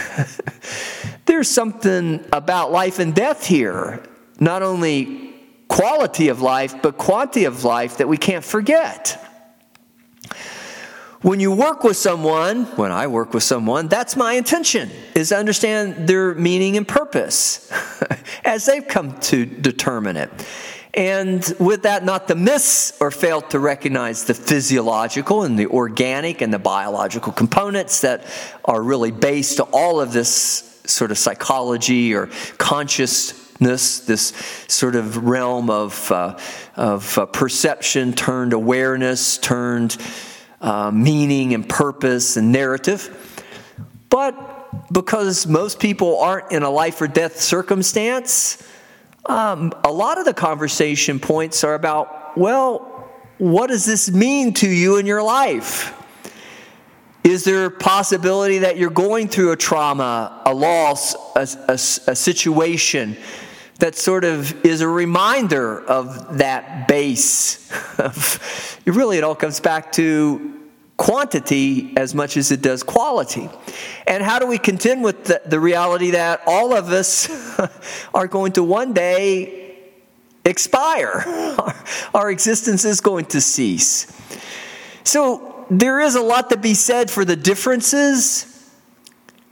There's 1.26 1.50
something 1.50 2.24
about 2.32 2.72
life 2.72 2.98
and 2.98 3.14
death 3.14 3.44
here. 3.44 4.02
Not 4.40 4.62
only 4.62 5.34
quality 5.68 6.28
of 6.28 6.40
life, 6.40 6.80
but 6.80 6.96
quantity 6.96 7.44
of 7.44 7.62
life 7.64 7.98
that 7.98 8.08
we 8.08 8.16
can't 8.16 8.44
forget. 8.44 9.22
When 11.22 11.40
you 11.40 11.52
work 11.52 11.82
with 11.82 11.96
someone, 11.96 12.64
when 12.76 12.92
I 12.92 13.08
work 13.08 13.34
with 13.34 13.42
someone, 13.42 13.88
that's 13.88 14.16
my 14.16 14.34
intention, 14.34 14.90
is 15.14 15.30
to 15.30 15.36
understand 15.36 16.08
their 16.08 16.34
meaning 16.34 16.76
and 16.76 16.86
purpose 16.86 17.70
as 18.44 18.66
they've 18.66 18.86
come 18.86 19.18
to 19.20 19.44
determine 19.44 20.16
it. 20.16 20.30
And 20.96 21.44
with 21.60 21.82
that, 21.82 22.04
not 22.04 22.26
to 22.28 22.34
miss 22.34 22.96
or 23.00 23.10
fail 23.10 23.42
to 23.42 23.58
recognize 23.58 24.24
the 24.24 24.32
physiological 24.32 25.42
and 25.42 25.58
the 25.58 25.66
organic 25.66 26.40
and 26.40 26.50
the 26.50 26.58
biological 26.58 27.32
components 27.32 28.00
that 28.00 28.24
are 28.64 28.82
really 28.82 29.10
based 29.10 29.58
to 29.58 29.64
all 29.64 30.00
of 30.00 30.14
this 30.14 30.80
sort 30.86 31.10
of 31.10 31.18
psychology 31.18 32.14
or 32.14 32.30
consciousness, 32.56 34.00
this 34.00 34.28
sort 34.68 34.96
of 34.96 35.26
realm 35.26 35.68
of, 35.68 36.10
uh, 36.10 36.38
of 36.76 37.18
uh, 37.18 37.26
perception 37.26 38.14
turned 38.14 38.54
awareness, 38.54 39.36
turned 39.36 39.98
uh, 40.62 40.90
meaning 40.90 41.52
and 41.52 41.68
purpose 41.68 42.38
and 42.38 42.52
narrative. 42.52 43.44
But 44.08 44.90
because 44.90 45.46
most 45.46 45.78
people 45.78 46.20
aren't 46.20 46.52
in 46.52 46.62
a 46.62 46.70
life 46.70 47.02
or 47.02 47.06
death 47.06 47.38
circumstance, 47.38 48.62
um, 49.28 49.72
a 49.84 49.90
lot 49.90 50.18
of 50.18 50.24
the 50.24 50.34
conversation 50.34 51.20
points 51.20 51.64
are 51.64 51.74
about, 51.74 52.36
well, 52.36 53.10
what 53.38 53.68
does 53.68 53.84
this 53.84 54.10
mean 54.10 54.54
to 54.54 54.68
you 54.68 54.96
in 54.96 55.06
your 55.06 55.22
life? 55.22 55.92
Is 57.24 57.44
there 57.44 57.66
a 57.66 57.70
possibility 57.70 58.58
that 58.58 58.76
you're 58.76 58.88
going 58.88 59.28
through 59.28 59.52
a 59.52 59.56
trauma, 59.56 60.42
a 60.46 60.54
loss, 60.54 61.14
a, 61.34 61.48
a, 61.68 61.72
a 61.72 62.14
situation 62.14 63.16
that 63.80 63.96
sort 63.96 64.24
of 64.24 64.64
is 64.64 64.80
a 64.80 64.88
reminder 64.88 65.80
of 65.86 66.38
that 66.38 66.86
base? 66.86 67.70
really, 68.86 69.18
it 69.18 69.24
all 69.24 69.34
comes 69.34 69.58
back 69.60 69.92
to 69.92 70.55
quantity 70.96 71.92
as 71.96 72.14
much 72.14 72.36
as 72.36 72.50
it 72.50 72.62
does 72.62 72.82
quality. 72.82 73.50
And 74.06 74.22
how 74.22 74.38
do 74.38 74.46
we 74.46 74.58
contend 74.58 75.04
with 75.04 75.24
the, 75.24 75.42
the 75.44 75.60
reality 75.60 76.12
that 76.12 76.42
all 76.46 76.72
of 76.74 76.90
us 76.90 77.28
are 78.14 78.26
going 78.26 78.52
to 78.52 78.62
one 78.62 78.92
day 78.92 79.76
expire? 80.44 81.22
Our, 81.58 81.74
our 82.14 82.30
existence 82.30 82.84
is 82.84 83.00
going 83.00 83.26
to 83.26 83.40
cease. 83.40 84.12
So 85.04 85.66
there 85.70 86.00
is 86.00 86.14
a 86.14 86.22
lot 86.22 86.50
to 86.50 86.56
be 86.56 86.74
said 86.74 87.10
for 87.10 87.24
the 87.24 87.36
differences. 87.36 88.52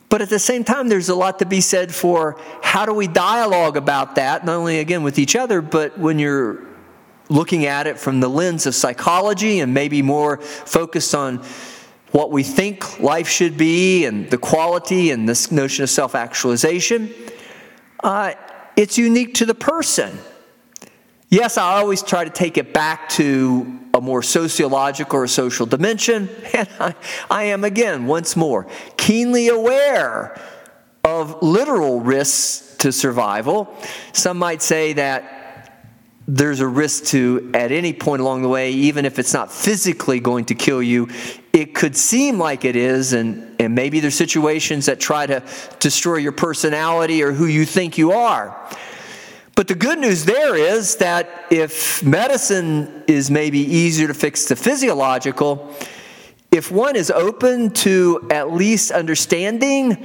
But 0.08 0.22
at 0.22 0.30
the 0.30 0.38
same 0.38 0.64
time, 0.64 0.88
there's 0.88 1.08
a 1.08 1.14
lot 1.14 1.40
to 1.40 1.46
be 1.46 1.60
said 1.60 1.92
for 1.92 2.40
how 2.62 2.86
do 2.86 2.94
we 2.94 3.08
dialogue 3.08 3.76
about 3.76 4.14
that, 4.14 4.44
not 4.44 4.56
only 4.56 4.78
again 4.78 5.02
with 5.02 5.18
each 5.18 5.34
other, 5.34 5.60
but 5.60 5.98
when 5.98 6.18
you're 6.18 6.73
looking 7.28 7.66
at 7.66 7.86
it 7.86 7.98
from 7.98 8.20
the 8.20 8.28
lens 8.28 8.66
of 8.66 8.74
psychology 8.74 9.60
and 9.60 9.72
maybe 9.72 10.02
more 10.02 10.38
focused 10.38 11.14
on 11.14 11.38
what 12.12 12.30
we 12.30 12.42
think 12.42 13.00
life 13.00 13.28
should 13.28 13.56
be 13.56 14.04
and 14.04 14.30
the 14.30 14.38
quality 14.38 15.10
and 15.10 15.28
this 15.28 15.50
notion 15.50 15.82
of 15.82 15.90
self 15.90 16.14
actualization. 16.14 17.12
Uh, 18.02 18.34
it's 18.76 18.98
unique 18.98 19.34
to 19.34 19.46
the 19.46 19.54
person. 19.54 20.18
Yes, 21.28 21.58
I 21.58 21.78
always 21.78 22.02
try 22.02 22.22
to 22.22 22.30
take 22.30 22.58
it 22.58 22.72
back 22.72 23.08
to 23.10 23.80
a 23.94 24.00
more 24.00 24.22
sociological 24.22 25.18
or 25.18 25.26
social 25.26 25.66
dimension, 25.66 26.28
and 26.54 26.68
I, 26.78 26.94
I 27.30 27.44
am 27.44 27.64
again, 27.64 28.06
once 28.06 28.36
more, 28.36 28.68
keenly 28.96 29.48
aware 29.48 30.40
of 31.02 31.42
literal 31.42 32.00
risks 32.00 32.76
to 32.78 32.92
survival. 32.92 33.74
Some 34.12 34.38
might 34.38 34.62
say 34.62 34.92
that 34.94 35.33
there's 36.26 36.60
a 36.60 36.66
risk 36.66 37.04
to, 37.06 37.50
at 37.52 37.70
any 37.70 37.92
point 37.92 38.22
along 38.22 38.42
the 38.42 38.48
way, 38.48 38.72
even 38.72 39.04
if 39.04 39.18
it's 39.18 39.34
not 39.34 39.52
physically 39.52 40.20
going 40.20 40.46
to 40.46 40.54
kill 40.54 40.82
you, 40.82 41.08
it 41.52 41.74
could 41.74 41.94
seem 41.96 42.38
like 42.38 42.64
it 42.64 42.76
is. 42.76 43.12
And, 43.12 43.54
and 43.60 43.74
maybe 43.74 44.00
there's 44.00 44.14
situations 44.14 44.86
that 44.86 45.00
try 45.00 45.26
to 45.26 45.42
destroy 45.80 46.16
your 46.16 46.32
personality 46.32 47.22
or 47.22 47.32
who 47.32 47.46
you 47.46 47.66
think 47.66 47.98
you 47.98 48.12
are. 48.12 48.58
But 49.54 49.68
the 49.68 49.74
good 49.74 49.98
news 49.98 50.24
there 50.24 50.56
is 50.56 50.96
that 50.96 51.46
if 51.50 52.02
medicine 52.02 53.04
is 53.06 53.30
maybe 53.30 53.58
easier 53.58 54.08
to 54.08 54.14
fix 54.14 54.46
the 54.46 54.56
physiological, 54.56 55.72
if 56.50 56.72
one 56.72 56.96
is 56.96 57.10
open 57.10 57.70
to 57.70 58.26
at 58.30 58.52
least 58.52 58.90
understanding 58.90 60.04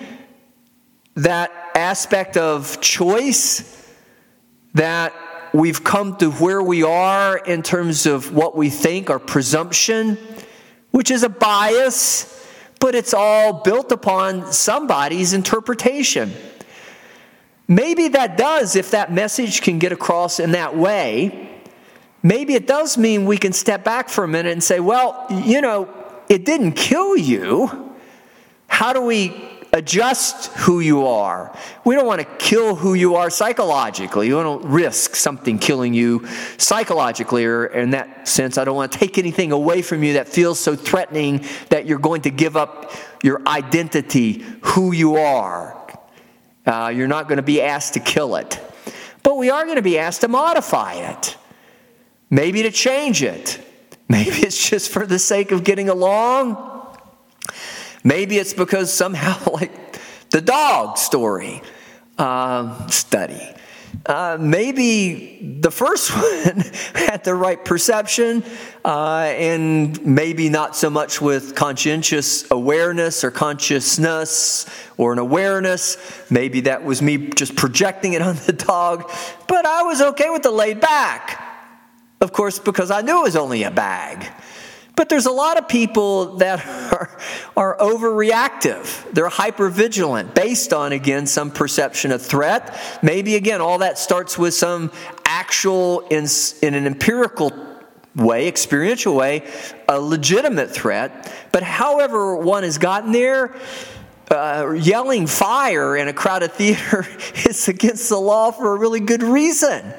that 1.16 1.52
aspect 1.76 2.38
of 2.38 2.80
choice, 2.82 3.76
that 4.74 5.14
we've 5.54 5.84
come 5.84 6.18
to 6.18 6.32
where 6.32 6.62
we 6.62 6.84
are 6.84 7.38
in 7.38 7.62
terms 7.64 8.06
of 8.06 8.34
what 8.34 8.56
we 8.56 8.70
think, 8.70 9.10
our 9.10 9.20
presumption, 9.20 10.18
which 10.92 11.12
is 11.12 11.24
a 11.24 11.30
bias, 11.30 12.48
but 12.80 12.96
it's 12.96 13.14
all 13.14 13.62
built 13.62 13.92
upon 13.92 14.52
somebody's 14.52 15.34
interpretation. 15.34 16.32
Maybe 17.68 18.08
that 18.10 18.38
does, 18.38 18.76
if 18.76 18.92
that 18.92 19.12
message 19.12 19.62
can 19.62 19.80
get 19.80 19.92
across 19.92 20.40
in 20.40 20.52
that 20.54 20.76
way, 20.76 21.50
maybe 22.24 22.56
it 22.56 22.66
does 22.66 22.98
mean 22.98 23.26
we 23.26 23.38
can 23.38 23.54
step 23.54 23.84
back 23.84 24.10
for 24.10 24.24
a 24.24 24.28
minute 24.28 24.52
and 24.52 24.64
say, 24.64 24.80
well, 24.80 25.26
you 25.30 25.62
know, 25.62 25.88
it 26.30 26.46
didn't 26.46 26.74
kill 26.74 27.16
you. 27.16 27.94
How 28.68 28.94
do 28.94 29.02
we 29.02 29.49
adjust 29.74 30.48
who 30.54 30.80
you 30.80 31.06
are. 31.06 31.56
We 31.86 31.96
don't 31.96 32.06
want 32.06 32.22
to 32.22 32.28
kill 32.38 32.76
who 32.76 32.94
you 32.94 33.16
are 33.16 33.30
psychologically. 33.30 34.28
You 34.28 34.42
don't 34.42 34.66
risk 34.66 35.16
something 35.16 35.60
killing 35.60 35.94
you 35.94 36.28
psychologically, 36.58 37.46
or 37.46 37.68
in 37.68 37.92
that 37.92 38.28
sense, 38.28 38.58
I 38.58 38.66
don't 38.66 38.76
want 38.76 38.92
to 38.92 38.98
take 38.98 39.18
anything 39.18 39.52
away 39.52 39.82
from 39.82 40.04
you 40.04 40.14
that 40.14 40.28
feels 40.28 40.60
so 40.60 40.76
threatening 40.76 41.46
that 41.70 41.86
you're 41.86 42.00
going 42.00 42.22
to 42.24 42.32
give 42.32 42.58
up 42.58 42.92
your 43.24 43.42
identity, 43.48 44.44
who 44.62 44.92
you 44.92 45.18
are. 45.18 45.76
Uh, 46.66 46.92
you're 46.94 47.08
not 47.08 47.28
going 47.28 47.38
to 47.38 47.44
be 47.44 47.62
asked 47.62 47.94
to 47.94 48.00
kill 48.00 48.36
it. 48.36 48.60
But 49.24 49.38
we 49.38 49.50
are 49.50 49.64
going 49.66 49.76
to 49.76 49.82
be 49.82 49.98
asked 50.00 50.22
to 50.22 50.28
modify 50.28 50.94
it, 50.94 51.38
maybe 52.30 52.64
to 52.64 52.72
change 52.72 53.24
it. 53.24 53.66
Maybe 54.12 54.38
it's 54.38 54.68
just 54.68 54.90
for 54.90 55.06
the 55.06 55.20
sake 55.20 55.52
of 55.52 55.64
getting 55.64 55.88
along. 55.88 56.69
Maybe 58.04 58.38
it's 58.38 58.54
because 58.54 58.92
somehow, 58.94 59.52
like 59.54 60.00
the 60.30 60.42
dog 60.42 60.98
story 60.98 61.62
um, 62.18 62.90
study. 62.90 63.42
Uh, 64.06 64.38
maybe 64.40 65.58
the 65.62 65.72
first 65.72 66.16
one 66.16 66.64
had 66.94 67.24
the 67.24 67.34
right 67.34 67.64
perception, 67.66 68.44
uh, 68.86 69.34
and 69.36 70.04
maybe 70.06 70.48
not 70.48 70.76
so 70.76 70.90
much 70.90 71.20
with 71.20 71.56
conscientious 71.56 72.50
awareness 72.52 73.24
or 73.24 73.32
consciousness 73.32 74.66
or 74.98 75.12
an 75.12 75.20
awareness. 75.20 75.98
Maybe 76.30 76.62
that 76.62 76.84
was 76.84 77.02
me 77.02 77.30
just 77.30 77.56
projecting 77.56 78.14
it 78.14 78.22
on 78.30 78.36
the 78.46 78.54
dog, 78.54 79.12
but 79.48 79.66
I 79.66 79.84
was 79.84 80.02
okay 80.02 80.30
with 80.30 80.44
the 80.44 80.52
laid 80.52 80.80
back. 80.80 81.46
Of 82.22 82.34
course, 82.34 82.60
because 82.60 82.92
I 82.92 83.02
knew 83.02 83.20
it 83.20 83.24
was 83.24 83.36
only 83.36 83.64
a 83.64 83.72
bag. 83.72 84.30
But 85.00 85.08
there's 85.08 85.28
a 85.28 85.32
lot 85.32 85.58
of 85.58 85.70
people 85.70 86.36
that 86.40 86.60
are, 86.92 87.18
are 87.56 87.78
overreactive. 87.78 89.10
They're 89.14 89.30
hypervigilant 89.30 90.36
based 90.36 90.74
on, 90.74 90.92
again, 90.92 91.26
some 91.26 91.52
perception 91.52 92.12
of 92.12 92.22
threat. 92.22 92.78
Maybe, 93.02 93.38
again, 93.38 93.62
all 93.62 93.78
that 93.78 93.98
starts 93.98 94.38
with 94.38 94.54
some 94.54 94.92
actual, 95.24 96.02
in, 96.10 96.26
in 96.62 96.74
an 96.74 96.86
empirical 96.86 97.54
way, 98.14 98.50
experiential 98.50 99.16
way, 99.16 99.50
a 99.88 99.98
legitimate 100.02 100.70
threat. 100.70 101.34
But 101.54 101.64
however 101.64 102.36
one 102.36 102.64
has 102.64 102.78
gotten 102.78 103.14
there, 103.14 103.56
uh, 104.30 104.74
yelling 104.78 105.28
fire 105.28 105.96
in 105.96 106.10
a 106.10 106.14
crowded 106.14 106.52
theater 106.56 107.08
is 107.48 107.70
against 107.70 108.10
the 108.10 108.20
law 108.20 108.52
for 108.52 108.76
a 108.76 108.78
really 108.78 109.00
good 109.00 109.24
reason. 109.24 109.94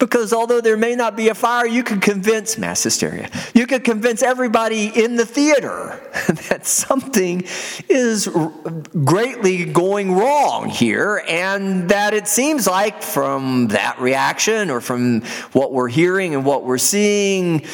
Because 0.00 0.32
although 0.32 0.62
there 0.62 0.78
may 0.78 0.96
not 0.96 1.14
be 1.14 1.28
a 1.28 1.34
fire, 1.34 1.66
you 1.66 1.84
can 1.84 2.00
convince 2.00 2.56
mass 2.56 2.82
hysteria. 2.82 3.30
You 3.54 3.66
can 3.66 3.82
convince 3.82 4.22
everybody 4.22 4.86
in 4.86 5.16
the 5.16 5.26
theater 5.26 6.00
that 6.48 6.66
something 6.66 7.44
is 7.86 8.26
greatly 9.04 9.66
going 9.66 10.14
wrong 10.14 10.70
here, 10.70 11.22
and 11.28 11.90
that 11.90 12.14
it 12.14 12.26
seems 12.26 12.66
like 12.66 13.02
from 13.02 13.68
that 13.68 14.00
reaction 14.00 14.70
or 14.70 14.80
from 14.80 15.20
what 15.52 15.72
we're 15.72 15.88
hearing 15.88 16.34
and 16.34 16.46
what 16.46 16.64
we're 16.64 16.78
seeing, 16.78 17.66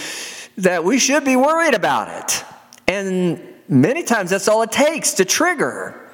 that 0.59 0.83
we 0.83 0.99
should 0.99 1.25
be 1.25 1.37
worried 1.37 1.75
about 1.75 2.09
it. 2.09 2.45
And 2.89 3.41
many 3.69 4.03
times 4.03 4.31
that's 4.31 4.49
all 4.49 4.63
it 4.63 4.73
takes 4.73 5.15
to 5.15 5.25
trigger 5.25 6.06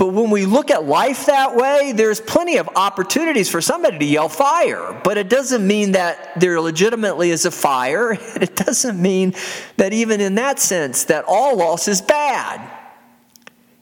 but 0.00 0.14
when 0.14 0.30
we 0.30 0.46
look 0.46 0.70
at 0.70 0.86
life 0.86 1.26
that 1.26 1.54
way, 1.54 1.92
there's 1.92 2.22
plenty 2.22 2.56
of 2.56 2.70
opportunities 2.74 3.50
for 3.50 3.60
somebody 3.60 3.98
to 3.98 4.04
yell 4.06 4.30
fire. 4.30 4.98
But 5.04 5.18
it 5.18 5.28
doesn't 5.28 5.66
mean 5.66 5.92
that 5.92 6.40
there 6.40 6.58
legitimately 6.58 7.28
is 7.28 7.44
a 7.44 7.50
fire. 7.50 8.16
It 8.40 8.56
doesn't 8.56 9.00
mean 9.00 9.34
that 9.76 9.92
even 9.92 10.22
in 10.22 10.36
that 10.36 10.58
sense 10.58 11.04
that 11.04 11.26
all 11.28 11.58
loss 11.58 11.86
is 11.86 12.00
bad. 12.00 12.62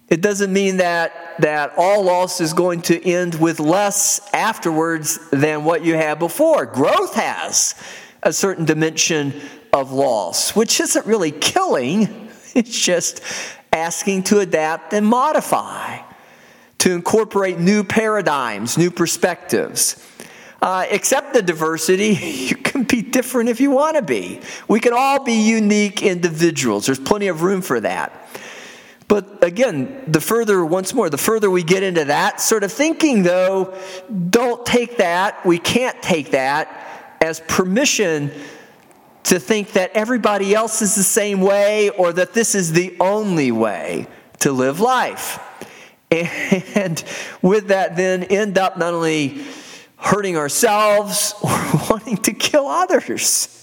It 0.09 0.21
doesn't 0.21 0.53
mean 0.53 0.79
that, 0.79 1.37
that 1.39 1.75
all 1.77 2.03
loss 2.03 2.41
is 2.41 2.53
going 2.53 2.83
to 2.83 3.01
end 3.09 3.37
with 3.37 3.61
less 3.61 4.21
afterwards 4.35 5.21
than 5.31 5.63
what 5.63 5.85
you 5.85 5.95
had 5.95 6.19
before. 6.19 6.67
Growth 6.67 7.15
has 7.15 7.77
a 8.25 8.33
certain 8.33 8.65
dimension 8.65 9.41
of 9.73 9.93
loss, 9.93 10.57
which 10.57 10.81
isn't 10.81 11.07
really 11.07 11.31
killing, 11.31 12.29
it's 12.57 12.77
just 12.77 13.21
asking 13.73 14.25
to 14.25 14.41
adapt 14.41 14.93
and 14.93 15.07
modify 15.07 16.08
to 16.89 16.95
incorporate 16.95 17.59
new 17.59 17.85
paradigms, 17.85 18.79
new 18.79 18.91
perspectives. 18.91 20.03
Uh, 20.63 20.87
accept 20.91 21.35
the 21.35 21.43
diversity. 21.43 22.15
You 22.49 22.57
can 22.57 22.85
be 22.85 23.03
different 23.03 23.51
if 23.51 23.61
you 23.61 23.71
want 23.71 23.97
to 23.97 24.03
be. 24.03 24.41
We 24.69 24.81
can 24.81 24.93
all 24.95 25.23
be 25.23 25.35
unique 25.35 26.03
individuals. 26.03 26.87
There's 26.87 26.99
plenty 26.99 27.29
of 27.29 27.43
room 27.43 27.61
for 27.61 27.81
that. 27.81 28.29
But 29.07 29.43
again, 29.45 30.05
the 30.07 30.21
further, 30.21 30.65
once 30.65 30.95
more, 30.95 31.11
the 31.11 31.19
further 31.19 31.51
we 31.51 31.63
get 31.63 31.83
into 31.83 32.05
that 32.07 32.41
sort 32.41 32.65
of 32.65 32.73
thinking, 32.73 33.23
though, 33.23 33.77
don't 34.31 34.65
take 34.65 34.99
that, 34.99 35.45
we 35.45 35.59
can't 35.59 36.01
take 36.03 36.31
that 36.31 37.17
as 37.21 37.41
permission 37.41 38.31
to 39.25 39.39
think 39.39 39.73
that 39.73 39.91
everybody 39.95 40.55
else 40.55 40.81
is 40.81 40.95
the 40.95 41.03
same 41.03 41.41
way 41.41 41.91
or 41.91 42.13
that 42.13 42.33
this 42.33 42.55
is 42.55 42.73
the 42.73 42.97
only 43.01 43.51
way 43.51 44.07
to 44.41 44.53
live 44.53 44.81
life. 44.81 45.39
And 46.11 47.03
with 47.43 47.69
that, 47.69 47.97
then 47.97 48.25
end 48.25 48.57
up 48.57 48.79
not 48.79 48.95
only 48.95 49.45
hurting 49.97 50.37
ourselves 50.37 51.35
or 51.43 51.51
wanting 51.91 52.17
to 52.19 52.33
kill 52.33 52.67
others. 52.67 53.55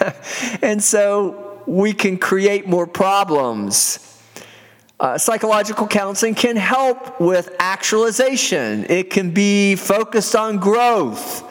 and 0.62 0.82
so 0.82 1.62
we 1.66 1.92
can 1.92 2.16
create 2.16 2.66
more 2.66 2.86
problems. 2.86 4.06
Uh, 4.98 5.16
psychological 5.16 5.86
counseling 5.86 6.34
can 6.34 6.56
help 6.56 7.20
with 7.20 7.54
actualization, 7.58 8.84
it 8.90 9.10
can 9.10 9.30
be 9.30 9.74
focused 9.74 10.36
on 10.36 10.58
growth. 10.58 11.46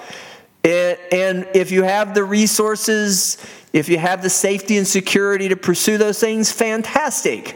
It, 0.63 0.99
and 1.11 1.47
if 1.55 1.71
you 1.71 1.83
have 1.83 2.13
the 2.13 2.23
resources, 2.23 3.37
if 3.71 3.87
you 3.87 3.97
have 3.97 4.21
the 4.21 4.29
safety 4.29 4.77
and 4.77 4.85
security 4.85 5.47
to 5.47 5.55
pursue 5.55 5.97
those 5.97 6.19
things, 6.19 6.51
fantastic 6.51 7.55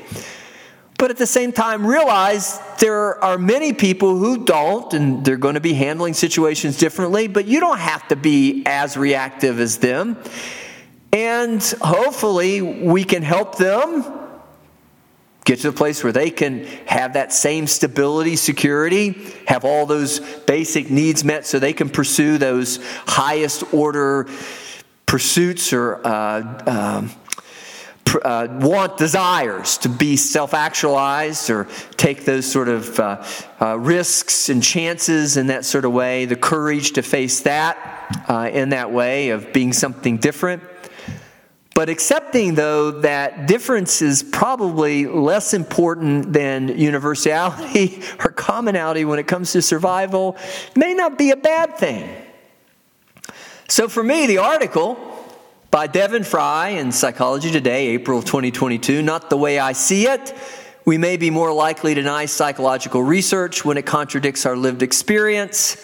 but 1.04 1.12
at 1.12 1.18
the 1.18 1.28
same 1.28 1.52
time 1.52 1.86
realize 1.86 2.62
there 2.80 3.22
are 3.22 3.38
many 3.38 3.74
people 3.74 4.18
who 4.18 4.46
don't, 4.46 4.94
and 4.94 5.26
they're 5.26 5.36
going 5.36 5.56
to 5.56 5.60
be 5.60 5.74
handling 5.74 6.14
situations 6.14 6.78
differently, 6.78 7.28
but 7.28 7.46
you 7.46 7.60
don't 7.60 7.80
have 7.80 8.08
to 8.08 8.16
be 8.16 8.64
as 8.66 8.96
reactive 8.96 9.60
as 9.60 9.80
them. 9.80 10.16
And 11.12 11.62
hopefully, 11.82 12.62
we 12.62 13.04
can 13.04 13.22
help 13.22 13.58
them 13.58 14.06
get 15.44 15.60
to 15.60 15.72
the 15.72 15.76
place 15.76 16.06
where 16.06 16.14
they 16.14 16.30
can 16.30 16.64
have 16.86 17.16
that 17.16 17.34
same 17.34 17.68
stability, 17.68 18.38
security, 18.38 19.30
have 19.46 19.66
all 19.66 19.86
those 19.86 20.22
basic 20.22 20.90
needs 20.90 21.26
met 21.26 21.46
so 21.46 21.60
they 21.60 21.74
can 21.74 21.90
pursue 21.90 22.38
those 22.38 22.80
highest 23.06 23.74
order 23.74 24.30
pursuits 25.06 25.74
or. 25.74 26.00
Uh, 26.08 26.64
um, 26.66 27.12
uh, 28.24 28.48
want 28.62 28.98
desires 28.98 29.78
to 29.80 29.90
be 29.90 30.16
self 30.16 30.54
actualized 30.54 31.50
or 31.50 31.68
take 31.98 32.26
those 32.26 32.50
sort 32.50 32.70
of 32.70 33.00
uh, 33.00 33.24
uh, 33.62 33.78
risks 33.80 34.50
and 34.50 34.62
chances 34.62 35.38
in 35.38 35.48
that 35.48 35.66
sort 35.66 35.86
of 35.86 35.92
way, 35.92 36.26
the 36.26 36.36
courage 36.36 36.94
to 36.94 37.02
face 37.02 37.42
that 37.42 37.78
uh, 38.28 38.50
in 38.52 38.70
that 38.70 38.92
way 38.92 39.30
of 39.30 39.52
being 39.54 39.74
something 39.74 40.18
different. 40.18 40.64
But 41.76 41.90
accepting, 41.90 42.54
though, 42.54 42.92
that 43.02 43.48
difference 43.48 44.04
is 44.04 44.22
probably 44.22 45.08
less 45.08 45.56
important 45.56 46.32
than 46.32 46.78
universality 46.78 48.04
or 48.24 48.30
commonality 48.32 49.06
when 49.06 49.18
it 49.18 49.28
comes 49.28 49.54
to 49.54 49.62
survival 49.62 50.38
may 50.76 50.94
not 50.94 51.18
be 51.18 51.32
a 51.32 51.36
bad 51.36 51.78
thing. 51.78 52.08
So, 53.68 53.88
for 53.88 54.04
me, 54.04 54.28
the 54.28 54.38
article 54.38 55.13
by 55.74 55.88
Devon 55.88 56.24
Frye 56.24 56.70
in 56.70 56.92
Psychology 56.92 57.50
Today, 57.50 57.88
April 57.88 58.20
of 58.20 58.26
2022. 58.26 59.02
Not 59.02 59.32
the 59.32 59.38
way 59.38 59.58
I 59.58 59.72
see 59.72 60.06
it. 60.06 60.32
We 60.86 61.00
may 61.00 61.18
be 61.18 61.32
more 61.32 61.52
likely 61.52 61.96
to 61.96 62.02
deny 62.04 62.28
psychological 62.28 63.02
research 63.02 63.66
when 63.66 63.78
it 63.78 63.84
contradicts 63.88 64.46
our 64.46 64.56
lived 64.56 64.84
experience 64.84 65.78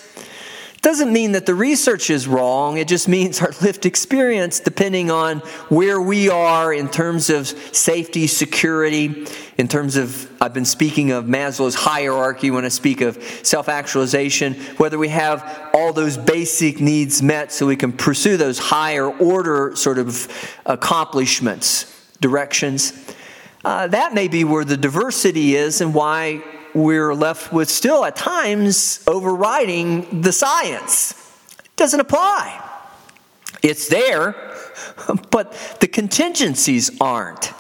doesn't 0.81 1.11
mean 1.11 1.33
that 1.33 1.45
the 1.45 1.55
research 1.55 2.09
is 2.09 2.27
wrong. 2.27 2.77
It 2.77 2.87
just 2.87 3.07
means 3.07 3.41
our 3.41 3.51
lived 3.61 3.85
experience, 3.85 4.59
depending 4.59 5.11
on 5.11 5.39
where 5.69 5.99
we 5.99 6.29
are 6.29 6.73
in 6.73 6.89
terms 6.89 7.29
of 7.29 7.47
safety, 7.47 8.27
security, 8.27 9.27
in 9.57 9.67
terms 9.67 9.97
of, 9.97 10.31
I've 10.41 10.53
been 10.53 10.65
speaking 10.65 11.11
of 11.11 11.25
Maslow's 11.25 11.75
hierarchy 11.75 12.49
when 12.49 12.63
I 12.63 12.69
speak 12.69 13.01
of 13.01 13.21
self 13.43 13.67
actualization, 13.67 14.53
whether 14.77 14.97
we 14.97 15.09
have 15.09 15.69
all 15.73 15.91
those 15.91 16.17
basic 16.17 16.79
needs 16.79 17.21
met 17.21 17.51
so 17.51 17.65
we 17.65 17.75
can 17.75 17.91
pursue 17.91 18.37
those 18.37 18.57
higher 18.57 19.09
order 19.09 19.75
sort 19.75 19.97
of 19.97 20.27
accomplishments, 20.65 21.93
directions. 22.21 22.93
Uh, 23.65 23.87
that 23.87 24.13
may 24.13 24.29
be 24.29 24.45
where 24.45 24.63
the 24.63 24.77
diversity 24.77 25.55
is 25.55 25.81
and 25.81 25.93
why 25.93 26.41
we're 26.73 27.13
left 27.13 27.51
with 27.51 27.69
still 27.69 28.05
at 28.05 28.15
times 28.15 29.03
overriding 29.07 30.21
the 30.21 30.31
science. 30.31 31.11
It 31.59 31.75
doesn't 31.75 31.99
apply. 31.99 32.65
It's 33.61 33.87
there, 33.87 34.35
but 35.31 35.53
the 35.79 35.87
contingencies 35.87 36.91
aren't. 37.01 37.53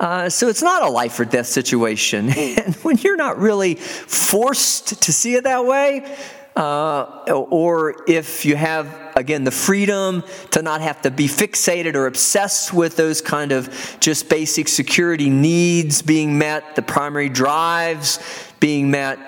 Uh, 0.00 0.28
so 0.28 0.48
it's 0.48 0.62
not 0.62 0.82
a 0.82 0.88
life 0.88 1.18
or 1.20 1.24
death 1.24 1.46
situation. 1.46 2.28
and 2.36 2.74
when 2.76 2.98
you're 2.98 3.16
not 3.16 3.38
really 3.38 3.74
forced 3.74 5.02
to 5.02 5.12
see 5.12 5.34
it 5.34 5.44
that 5.44 5.64
way, 5.64 6.16
uh, 6.56 7.22
or 7.26 8.04
if 8.06 8.44
you 8.44 8.54
have 8.56 9.12
again 9.16 9.44
the 9.44 9.50
freedom 9.50 10.22
to 10.50 10.62
not 10.62 10.80
have 10.80 11.02
to 11.02 11.10
be 11.10 11.26
fixated 11.26 11.94
or 11.94 12.06
obsessed 12.06 12.72
with 12.72 12.96
those 12.96 13.20
kind 13.20 13.52
of 13.52 13.96
just 14.00 14.28
basic 14.28 14.68
security 14.68 15.28
needs 15.30 16.02
being 16.02 16.38
met 16.38 16.76
the 16.76 16.82
primary 16.82 17.28
drives 17.28 18.18
being 18.60 18.90
met 18.90 19.18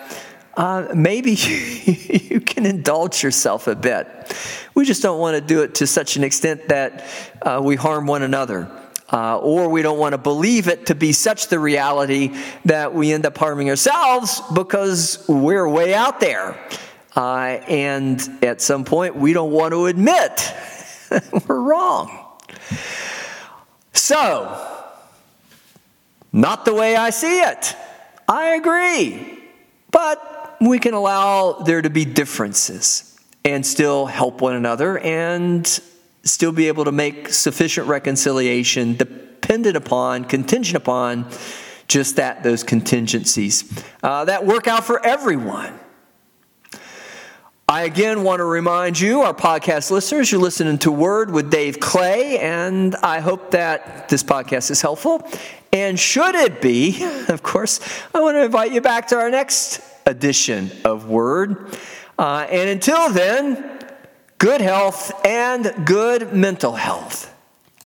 uh, 0.56 0.88
maybe 0.94 1.32
you 1.34 2.40
can 2.40 2.64
indulge 2.64 3.22
yourself 3.22 3.66
a 3.66 3.74
bit. 3.74 4.08
We 4.74 4.86
just 4.86 5.02
don't 5.02 5.20
want 5.20 5.34
to 5.34 5.42
do 5.42 5.62
it 5.62 5.74
to 5.76 5.86
such 5.86 6.16
an 6.16 6.24
extent 6.24 6.68
that 6.68 7.06
uh, 7.42 7.60
we 7.62 7.76
harm 7.76 8.06
one 8.06 8.22
another 8.22 8.70
uh, 9.12 9.38
or 9.38 9.68
we 9.68 9.82
don't 9.82 9.98
want 9.98 10.12
to 10.14 10.18
believe 10.18 10.68
it 10.68 10.86
to 10.86 10.94
be 10.94 11.12
such 11.12 11.48
the 11.48 11.58
reality 11.58 12.34
that 12.64 12.94
we 12.94 13.12
end 13.12 13.26
up 13.26 13.36
harming 13.36 13.68
ourselves 13.68 14.40
because 14.54 15.24
we're 15.28 15.68
way 15.68 15.94
out 15.94 16.20
there 16.20 16.58
uh, 17.16 17.60
and 17.66 18.20
at 18.42 18.60
some 18.60 18.84
point, 18.84 19.16
we 19.16 19.32
don't 19.32 19.50
want 19.50 19.72
to 19.72 19.86
admit 19.86 20.54
we're 21.48 21.60
wrong. 21.60 22.24
So, 23.94 24.84
not 26.32 26.66
the 26.66 26.74
way 26.74 26.94
I 26.94 27.10
see 27.10 27.40
it. 27.40 27.74
I 28.28 28.56
agree. 28.56 29.40
But 29.90 30.56
we 30.60 30.78
can 30.78 30.92
allow 30.92 31.52
there 31.52 31.80
to 31.80 31.88
be 31.88 32.04
differences 32.04 33.18
and 33.44 33.64
still 33.64 34.04
help 34.04 34.42
one 34.42 34.54
another 34.54 34.98
and 34.98 35.66
still 36.24 36.52
be 36.52 36.68
able 36.68 36.84
to 36.84 36.92
make 36.92 37.30
sufficient 37.30 37.86
reconciliation 37.86 38.96
dependent 38.96 39.76
upon, 39.76 40.24
contingent 40.24 40.76
upon 40.76 41.30
just 41.88 42.16
that, 42.16 42.42
those 42.42 42.62
contingencies 42.64 43.82
uh, 44.02 44.24
that 44.24 44.44
work 44.44 44.66
out 44.66 44.84
for 44.84 45.04
everyone. 45.04 45.78
I 47.68 47.82
again 47.82 48.22
want 48.22 48.38
to 48.38 48.44
remind 48.44 49.00
you, 49.00 49.22
our 49.22 49.34
podcast 49.34 49.90
listeners, 49.90 50.30
you're 50.30 50.40
listening 50.40 50.78
to 50.78 50.92
Word 50.92 51.32
with 51.32 51.50
Dave 51.50 51.80
Clay, 51.80 52.38
and 52.38 52.94
I 53.02 53.18
hope 53.18 53.50
that 53.50 54.08
this 54.08 54.22
podcast 54.22 54.70
is 54.70 54.80
helpful. 54.80 55.28
And 55.72 55.98
should 55.98 56.36
it 56.36 56.62
be, 56.62 57.02
of 57.28 57.42
course, 57.42 57.80
I 58.14 58.20
want 58.20 58.36
to 58.36 58.44
invite 58.44 58.70
you 58.70 58.80
back 58.80 59.08
to 59.08 59.16
our 59.16 59.30
next 59.30 59.80
edition 60.06 60.70
of 60.84 61.08
Word. 61.08 61.76
Uh, 62.16 62.46
and 62.48 62.70
until 62.70 63.10
then, 63.10 63.84
good 64.38 64.60
health 64.60 65.10
and 65.26 65.84
good 65.84 66.32
mental 66.32 66.76
health. 66.76 67.35